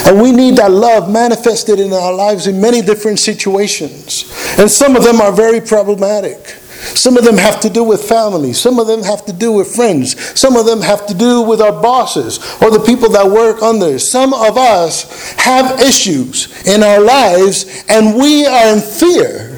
And 0.05 0.21
we 0.21 0.31
need 0.31 0.57
that 0.57 0.71
love 0.71 1.11
manifested 1.11 1.79
in 1.79 1.93
our 1.93 2.13
lives 2.13 2.47
in 2.47 2.61
many 2.61 2.81
different 2.81 3.19
situations. 3.19 4.31
And 4.57 4.69
some 4.69 4.95
of 4.95 5.03
them 5.03 5.21
are 5.21 5.31
very 5.31 5.61
problematic. 5.61 6.37
Some 6.83 7.17
of 7.17 7.23
them 7.23 7.37
have 7.37 7.59
to 7.61 7.69
do 7.69 7.83
with 7.83 8.03
family. 8.03 8.53
Some 8.53 8.79
of 8.79 8.87
them 8.87 9.03
have 9.03 9.25
to 9.25 9.33
do 9.33 9.51
with 9.51 9.73
friends. 9.73 10.19
Some 10.39 10.55
of 10.57 10.65
them 10.65 10.81
have 10.81 11.05
to 11.07 11.13
do 11.13 11.41
with 11.41 11.61
our 11.61 11.81
bosses 11.81 12.39
or 12.61 12.69
the 12.69 12.83
people 12.85 13.09
that 13.09 13.25
work 13.25 13.61
under. 13.61 13.97
Some 13.99 14.33
of 14.33 14.57
us 14.57 15.33
have 15.33 15.79
issues 15.79 16.65
in 16.67 16.83
our 16.83 16.99
lives 16.99 17.85
and 17.89 18.15
we 18.15 18.45
are 18.45 18.73
in 18.73 18.79
fear 18.81 19.52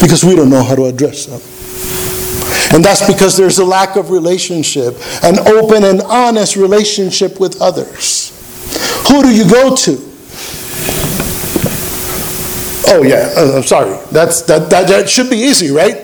because 0.00 0.24
we 0.24 0.36
don't 0.36 0.50
know 0.50 0.62
how 0.62 0.74
to 0.74 0.86
address 0.86 1.26
them. 1.26 1.40
And 2.74 2.84
that's 2.84 3.06
because 3.06 3.36
there's 3.36 3.58
a 3.58 3.64
lack 3.64 3.96
of 3.96 4.10
relationship, 4.10 4.96
an 5.22 5.38
open 5.38 5.84
and 5.84 6.02
honest 6.02 6.56
relationship 6.56 7.38
with 7.38 7.60
others. 7.62 8.30
Who 9.08 9.22
do 9.22 9.34
you 9.34 9.48
go 9.48 9.76
to? 9.76 9.92
Oh 12.86 13.02
yeah, 13.02 13.32
uh, 13.36 13.56
I'm 13.56 13.62
sorry. 13.62 13.98
That's 14.10 14.42
that, 14.42 14.70
that 14.70 14.88
that 14.88 15.08
should 15.08 15.30
be 15.30 15.36
easy, 15.36 15.70
right? 15.70 15.96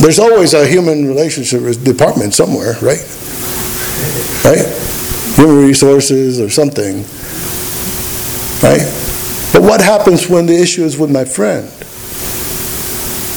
There's 0.00 0.18
always 0.18 0.54
a 0.54 0.66
human 0.66 1.06
relationship 1.06 1.62
department 1.82 2.34
somewhere, 2.34 2.74
right? 2.82 3.04
Right? 4.44 4.66
Human 5.36 5.64
resources 5.64 6.40
or 6.40 6.50
something. 6.50 7.04
Right? 8.62 8.82
But 9.52 9.62
what 9.62 9.80
happens 9.80 10.28
when 10.28 10.46
the 10.46 10.56
issue 10.60 10.84
is 10.84 10.98
with 10.98 11.10
my 11.10 11.24
friend? 11.24 11.70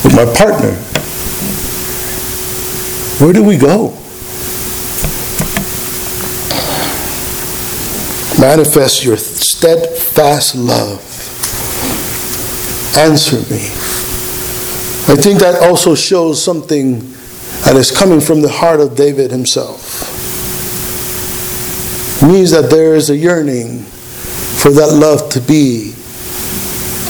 With 0.08 0.16
my 0.16 0.34
partner? 0.36 0.72
Where 3.20 3.34
do 3.34 3.44
we 3.44 3.58
go? 3.58 3.90
Manifest 8.40 9.04
your 9.04 9.18
steadfast 9.18 10.56
love 10.56 11.04
answer 12.98 13.36
me. 13.52 13.68
I 15.12 15.20
think 15.20 15.42
that 15.42 15.60
also 15.62 15.94
shows 15.94 16.42
something 16.42 17.00
that 17.66 17.76
is 17.76 17.92
coming 17.92 18.22
from 18.22 18.42
the 18.42 18.50
heart 18.50 18.80
of 18.80 18.96
David 18.96 19.30
himself. 19.30 20.08
It 22.24 22.28
means 22.28 22.52
that 22.52 22.70
there 22.70 22.96
is 22.96 23.10
a 23.10 23.18
yearning 23.18 23.80
for 23.80 24.72
that 24.72 24.94
love 24.94 25.28
to 25.32 25.42
be 25.42 25.92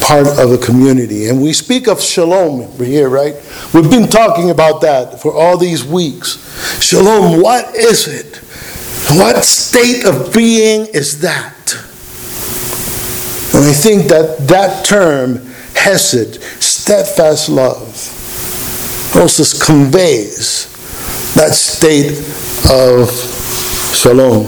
part 0.07 0.27
of 0.39 0.53
a 0.53 0.57
community. 0.57 1.27
And 1.27 1.41
we 1.41 1.51
speak 1.51 1.89
of 1.89 2.01
shalom 2.01 2.71
here, 2.77 3.09
right? 3.09 3.35
We've 3.73 3.91
been 3.91 4.07
talking 4.07 4.49
about 4.51 4.79
that 4.81 5.21
for 5.21 5.33
all 5.33 5.57
these 5.57 5.83
weeks. 5.83 6.37
Shalom, 6.81 7.41
what 7.41 7.75
is 7.75 8.07
it? 8.07 8.37
What 9.17 9.43
state 9.43 10.05
of 10.05 10.33
being 10.33 10.87
is 10.93 11.19
that? 11.21 11.73
And 13.53 13.65
I 13.65 13.73
think 13.73 14.07
that 14.07 14.47
that 14.47 14.85
term 14.85 15.45
hesed, 15.75 16.41
steadfast 16.63 17.49
love, 17.49 17.83
also 19.13 19.65
conveys 19.65 20.73
that 21.35 21.51
state 21.51 22.11
of 22.71 23.11
shalom. 23.93 24.45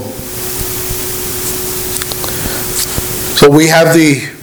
So 3.36 3.50
we 3.50 3.66
have 3.66 3.94
the 3.94 4.39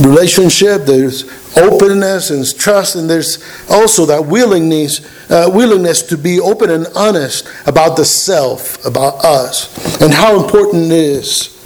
relationship, 0.00 0.82
there's 0.82 1.24
openness 1.56 2.30
and 2.30 2.44
trust, 2.58 2.96
and 2.96 3.08
there's 3.08 3.42
also 3.70 4.06
that 4.06 4.26
willingness, 4.26 5.00
uh, 5.30 5.50
willingness 5.52 6.02
to 6.02 6.16
be 6.16 6.40
open 6.40 6.70
and 6.70 6.86
honest 6.96 7.48
about 7.66 7.96
the 7.96 8.04
self, 8.04 8.84
about 8.84 9.24
us, 9.24 10.00
and 10.00 10.12
how 10.12 10.42
important 10.42 10.86
it 10.86 10.92
is 10.92 11.56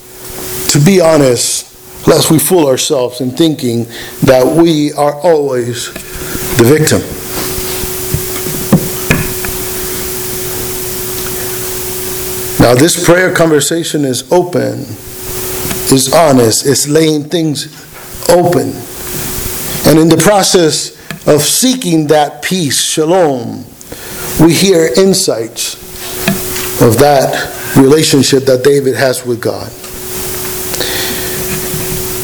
to 0.72 0.84
be 0.84 1.00
honest 1.00 1.70
lest 2.06 2.30
we 2.30 2.38
fool 2.38 2.66
ourselves 2.66 3.20
in 3.20 3.30
thinking 3.30 3.84
that 4.24 4.44
we 4.44 4.92
are 4.92 5.14
always 5.20 5.92
the 6.58 6.64
victim. 6.64 7.00
Now, 12.60 12.74
this 12.74 13.04
prayer 13.04 13.34
conversation 13.34 14.04
is 14.04 14.30
open, 14.32 14.80
is 15.92 16.12
honest, 16.14 16.66
is 16.66 16.88
laying 16.88 17.24
things 17.24 17.66
open. 18.30 18.72
And 19.86 19.98
in 19.98 20.08
the 20.08 20.20
process 20.22 20.94
of 21.26 21.42
seeking 21.42 22.08
that 22.08 22.42
peace, 22.42 22.84
shalom, 22.84 23.64
we 24.40 24.52
hear 24.52 24.90
insights 24.96 25.74
of 26.82 26.98
that 26.98 27.76
relationship 27.76 28.44
that 28.44 28.64
David 28.64 28.94
has 28.94 29.24
with 29.24 29.40
God. 29.40 29.70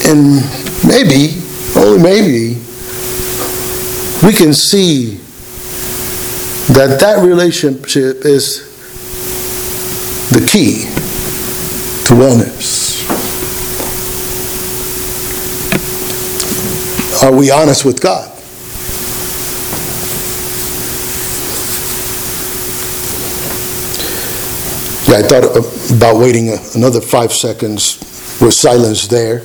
And 0.09 0.43
maybe, 0.87 1.41
only 1.77 2.03
maybe, 2.03 2.55
we 4.27 4.33
can 4.33 4.53
see 4.53 5.17
that 6.75 6.99
that 7.01 7.25
relationship 7.25 8.25
is 8.25 8.69
the 10.31 10.45
key 10.47 10.85
to 12.07 12.15
wellness. 12.15 12.90
Are 17.23 17.37
we 17.37 17.51
honest 17.51 17.85
with 17.85 18.01
God? 18.01 18.29
Yeah, 25.07 25.19
I 25.19 25.23
thought 25.29 25.95
about 25.95 26.19
waiting 26.19 26.49
another 26.75 27.03
five 27.03 27.33
seconds 27.33 27.99
with 28.41 28.55
silence 28.55 29.07
there. 29.07 29.41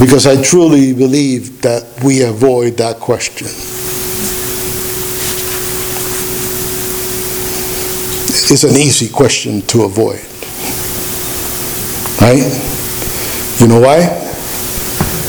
Because 0.00 0.26
I 0.26 0.40
truly 0.42 0.94
believe 0.94 1.60
that 1.62 1.84
we 2.02 2.22
avoid 2.22 2.78
that 2.78 2.96
question. 2.96 3.48
It's 8.48 8.64
an 8.64 8.76
easy 8.76 9.08
question 9.12 9.60
to 9.62 9.82
avoid. 9.82 10.24
Right? 12.22 12.40
You 13.60 13.68
know 13.68 13.80
why? 13.80 14.25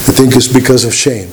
I 0.07 0.11
think 0.11 0.37
it's 0.37 0.47
because 0.47 0.85
of 0.85 0.93
shame. 0.93 1.27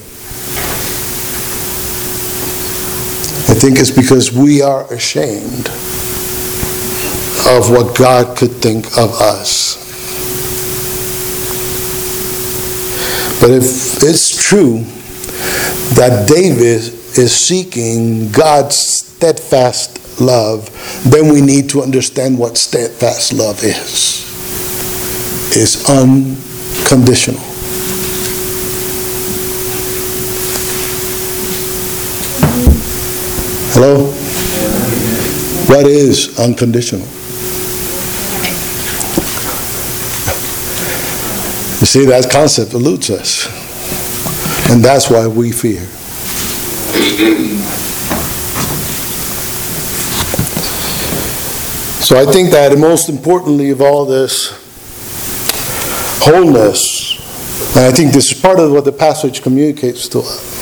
I 3.47 3.55
think 3.57 3.79
it's 3.79 3.93
because 3.93 4.33
we 4.33 4.63
are 4.63 4.93
ashamed 4.93 5.69
of 7.47 7.71
what 7.71 7.97
God 7.97 8.37
could 8.37 8.51
think 8.51 8.87
of 8.99 9.13
us. 9.21 9.77
But 13.41 13.53
if 13.53 14.03
it's 14.03 14.37
true 14.43 14.79
that 15.95 16.27
David 16.27 16.83
is 17.17 17.33
seeking 17.33 18.33
God's 18.33 18.77
steadfast 18.77 20.21
love, 20.21 20.69
then 21.05 21.33
we 21.33 21.41
need 21.41 21.71
to 21.71 21.83
understand 21.83 22.37
what 22.37 22.57
steadfast 22.57 23.35
love 23.35 23.63
is. 23.63 24.25
It's 25.57 25.89
unconditional. 25.89 27.54
Hello? 33.77 34.05
What 35.67 35.89
is 35.89 36.39
unconditional? 36.39 37.01
You 41.81 41.87
see, 41.87 42.05
that 42.07 42.31
concept 42.31 42.73
eludes 42.73 43.11
us. 43.11 43.49
And 44.71 44.81
that's 44.81 45.11
why 45.11 45.27
we 45.27 45.51
fear. 45.51 45.81
So 52.01 52.17
I 52.17 52.31
think 52.31 52.53
that 52.53 52.79
most 52.79 53.09
importantly 53.09 53.71
of 53.71 53.81
all 53.81 54.05
this, 54.05 54.51
wholeness, 56.23 57.19
and 57.77 57.87
I 57.87 57.91
think 57.91 58.13
this 58.13 58.31
is 58.31 58.41
part 58.41 58.61
of 58.61 58.71
what 58.71 58.85
the 58.85 58.93
passage 58.93 59.43
communicates 59.43 60.07
to 60.11 60.21
us, 60.21 60.55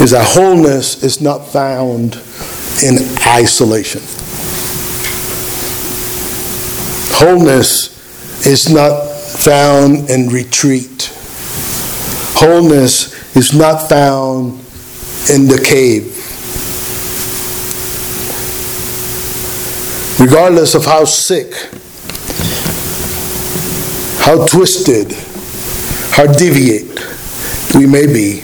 is 0.00 0.10
that 0.10 0.26
wholeness 0.34 1.02
is 1.02 1.22
not 1.22 1.46
found 1.46 2.20
in 2.82 2.96
isolation. 3.26 4.02
Wholeness 7.18 8.46
is 8.46 8.68
not 8.68 9.06
found 9.10 10.10
in 10.10 10.28
retreat. 10.28 11.10
Wholeness 12.38 13.36
is 13.36 13.54
not 13.54 13.88
found 13.88 14.52
in 15.30 15.48
the 15.48 15.62
cave. 15.64 16.12
Regardless 20.20 20.74
of 20.74 20.84
how 20.84 21.04
sick, 21.04 21.52
how 24.24 24.46
twisted, 24.46 25.12
how 26.10 26.26
deviate 26.26 27.04
we 27.74 27.86
may 27.86 28.06
be, 28.06 28.42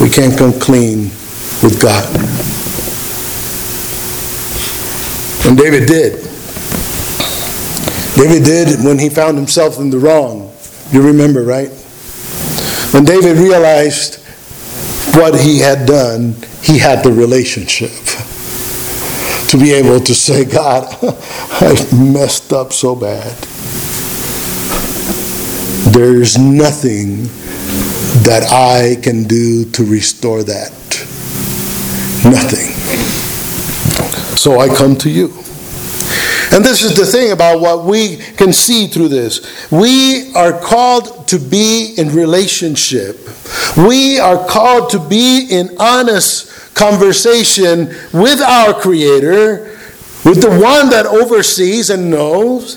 we 0.00 0.08
can't 0.08 0.36
come 0.36 0.58
clean 0.58 1.10
with 1.62 1.78
God. 1.80 2.49
And 5.50 5.58
David 5.58 5.88
did. 5.88 6.12
David 8.14 8.44
did 8.44 8.84
when 8.84 9.00
he 9.00 9.08
found 9.08 9.36
himself 9.36 9.80
in 9.80 9.90
the 9.90 9.98
wrong. 9.98 10.54
You 10.92 11.02
remember, 11.02 11.42
right? 11.42 11.70
When 12.92 13.04
David 13.04 13.36
realized 13.36 14.24
what 15.16 15.40
he 15.40 15.58
had 15.58 15.88
done, 15.88 16.36
he 16.62 16.78
had 16.78 17.02
the 17.02 17.12
relationship 17.12 17.90
to 19.48 19.58
be 19.58 19.72
able 19.72 19.98
to 19.98 20.14
say, 20.14 20.44
God, 20.44 20.86
I 21.02 21.74
messed 21.92 22.52
up 22.52 22.72
so 22.72 22.94
bad. 22.94 23.36
There's 25.92 26.38
nothing 26.38 27.24
that 28.22 28.46
I 28.52 29.02
can 29.02 29.24
do 29.24 29.64
to 29.72 29.84
restore 29.84 30.44
that. 30.44 30.70
Nothing. 32.22 33.29
So 34.36 34.60
I 34.60 34.68
come 34.68 34.96
to 34.96 35.10
you. 35.10 35.28
And 36.52 36.64
this 36.64 36.82
is 36.82 36.96
the 36.96 37.06
thing 37.06 37.30
about 37.30 37.60
what 37.60 37.84
we 37.84 38.16
can 38.16 38.52
see 38.52 38.88
through 38.88 39.08
this. 39.08 39.70
We 39.70 40.34
are 40.34 40.58
called 40.58 41.28
to 41.28 41.38
be 41.38 41.94
in 41.96 42.08
relationship. 42.08 43.18
We 43.76 44.18
are 44.18 44.44
called 44.48 44.90
to 44.90 44.98
be 44.98 45.46
in 45.48 45.76
honest 45.78 46.74
conversation 46.74 47.86
with 48.12 48.40
our 48.40 48.74
Creator, 48.74 49.78
with 50.24 50.42
the 50.42 50.50
one 50.50 50.90
that 50.90 51.06
oversees 51.06 51.88
and 51.88 52.10
knows, 52.10 52.76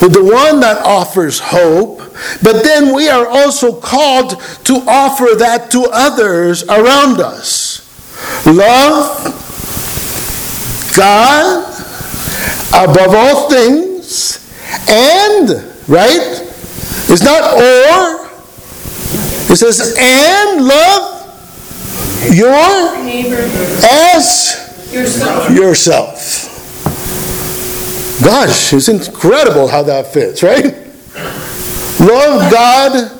with 0.00 0.12
the 0.12 0.22
one 0.22 0.60
that 0.60 0.84
offers 0.84 1.40
hope. 1.40 1.98
But 2.42 2.62
then 2.62 2.94
we 2.94 3.08
are 3.08 3.26
also 3.26 3.80
called 3.80 4.40
to 4.64 4.74
offer 4.86 5.34
that 5.36 5.70
to 5.72 5.88
others 5.90 6.62
around 6.64 7.20
us. 7.20 7.86
Love 8.46 9.39
God 10.96 11.66
above 12.74 13.14
all 13.14 13.50
things 13.50 14.38
and, 14.88 15.50
right? 15.88 16.46
It's 17.08 17.22
not 17.22 17.54
or. 17.54 18.30
It 19.52 19.56
says, 19.56 19.96
and 19.98 20.64
love 20.64 21.20
your 22.32 23.04
Neighbor, 23.04 23.36
as 23.82 24.88
yourself. 24.92 25.50
yourself. 25.50 26.46
Gosh, 28.22 28.72
it's 28.72 28.88
incredible 28.88 29.66
how 29.66 29.82
that 29.84 30.12
fits, 30.12 30.42
right? 30.42 30.64
Love 31.98 32.52
God 32.52 33.10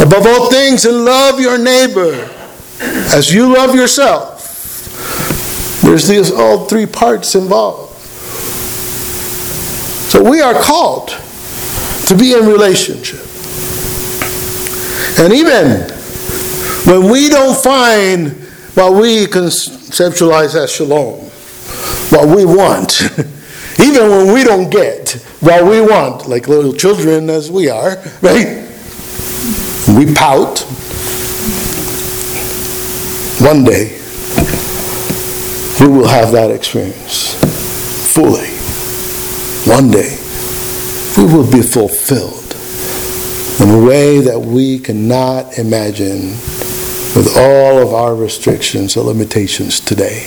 above 0.00 0.26
all 0.26 0.50
things 0.50 0.84
and 0.84 1.04
love 1.04 1.40
your 1.40 1.58
neighbor 1.58 2.28
as 2.80 3.32
you 3.32 3.52
love 3.52 3.74
yourself. 3.74 4.37
There's 5.88 6.06
these 6.06 6.30
all 6.30 6.66
three 6.66 6.84
parts 6.84 7.34
involved. 7.34 7.98
So 10.10 10.22
we 10.22 10.42
are 10.42 10.52
called 10.52 11.08
to 12.08 12.14
be 12.14 12.34
in 12.34 12.44
relationship. 12.44 13.24
And 15.18 15.32
even 15.32 15.80
when 16.84 17.10
we 17.10 17.30
don't 17.30 17.56
find 17.56 18.32
what 18.74 19.00
we 19.00 19.24
conceptualize 19.28 20.54
as 20.54 20.70
shalom, 20.70 21.20
what 22.10 22.36
we 22.36 22.44
want, 22.44 23.00
even 23.80 24.10
when 24.10 24.34
we 24.34 24.44
don't 24.44 24.68
get 24.68 25.12
what 25.40 25.64
we 25.64 25.80
want, 25.80 26.28
like 26.28 26.48
little 26.48 26.74
children 26.74 27.30
as 27.30 27.50
we 27.50 27.70
are, 27.70 27.96
right? 28.20 28.68
We 29.96 30.12
pout. 30.12 30.58
One 33.40 33.64
day, 33.64 33.97
we 35.80 35.86
will 35.86 36.08
have 36.08 36.32
that 36.32 36.50
experience 36.50 37.34
fully. 38.12 38.48
One 39.72 39.90
day, 39.90 40.18
we 41.16 41.24
will 41.32 41.50
be 41.50 41.62
fulfilled 41.62 42.54
in 43.60 43.70
a 43.74 43.86
way 43.86 44.20
that 44.20 44.40
we 44.40 44.78
cannot 44.78 45.58
imagine 45.58 46.30
with 47.14 47.34
all 47.36 47.78
of 47.78 47.94
our 47.94 48.14
restrictions 48.14 48.96
or 48.96 49.04
limitations 49.04 49.80
today. 49.80 50.26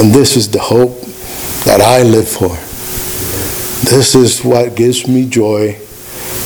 And 0.00 0.12
this 0.14 0.36
is 0.36 0.48
the 0.50 0.60
hope 0.60 1.00
that 1.64 1.80
I 1.80 2.02
live 2.02 2.28
for. 2.28 2.48
This 3.90 4.14
is 4.14 4.42
what 4.44 4.74
gives 4.76 5.06
me 5.06 5.28
joy 5.28 5.76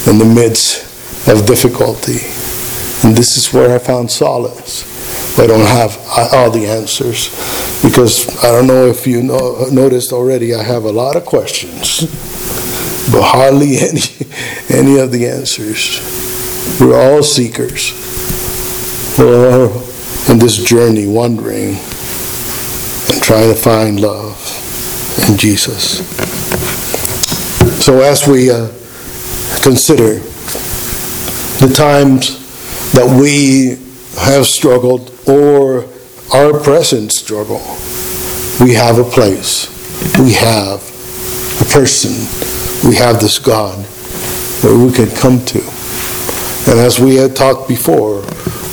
in 0.06 0.18
the 0.18 0.24
midst 0.24 1.28
of 1.28 1.46
difficulty. 1.46 2.18
And 3.06 3.16
this 3.16 3.36
is 3.36 3.52
where 3.52 3.74
I 3.74 3.78
found 3.78 4.10
solace. 4.10 4.95
I 5.38 5.46
don't 5.46 5.60
have 5.60 5.98
all 6.32 6.50
the 6.50 6.66
answers 6.66 7.28
because 7.82 8.42
I 8.42 8.50
don't 8.50 8.66
know 8.66 8.86
if 8.86 9.06
you 9.06 9.22
know, 9.22 9.66
noticed 9.70 10.12
already, 10.12 10.54
I 10.54 10.62
have 10.62 10.84
a 10.84 10.90
lot 10.90 11.14
of 11.14 11.26
questions, 11.26 12.00
but 13.12 13.22
hardly 13.22 13.76
any, 13.80 14.00
any 14.70 14.98
of 14.98 15.12
the 15.12 15.26
answers. 15.26 16.00
We're 16.80 16.96
all 16.98 17.22
seekers. 17.22 17.92
We're 19.18 19.50
all 19.50 19.72
in 20.30 20.38
this 20.38 20.64
journey 20.64 21.06
wandering 21.06 21.76
and 21.76 23.22
trying 23.22 23.52
to 23.52 23.60
find 23.60 24.00
love 24.00 24.40
in 25.28 25.36
Jesus. 25.36 25.98
So 27.84 28.00
as 28.00 28.26
we 28.26 28.50
uh, 28.50 28.68
consider 29.62 30.18
the 31.60 31.72
times 31.74 32.42
that 32.92 33.18
we 33.20 33.78
have 34.18 34.46
struggled 34.46 35.15
or 35.28 35.84
our 36.34 36.58
present 36.60 37.12
struggle, 37.12 37.62
we 38.60 38.74
have 38.74 38.98
a 38.98 39.04
place, 39.04 39.68
we 40.18 40.32
have 40.32 40.80
a 41.60 41.64
person, 41.72 42.12
we 42.88 42.96
have 42.96 43.20
this 43.20 43.38
God 43.38 43.78
that 44.62 44.74
we 44.74 44.92
can 44.92 45.14
come 45.16 45.44
to. 45.46 45.58
And 46.70 46.78
as 46.80 46.98
we 46.98 47.16
had 47.16 47.36
talked 47.36 47.68
before, 47.68 48.22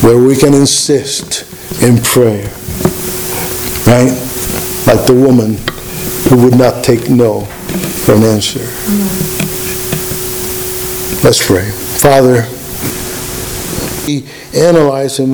where 0.01 0.17
we 0.17 0.35
can 0.35 0.53
insist 0.53 1.43
in 1.83 1.97
prayer, 2.01 2.49
right? 3.85 4.11
Like 4.87 5.05
the 5.05 5.15
woman 5.15 5.57
who 6.27 6.43
would 6.43 6.57
not 6.57 6.83
take 6.83 7.09
no 7.09 7.41
for 7.41 8.15
an 8.15 8.23
answer. 8.23 8.59
Let's 11.23 11.45
pray. 11.45 11.69
Father, 11.69 12.45
we 14.05 14.25
analyze 14.53 15.19
and 15.19 15.31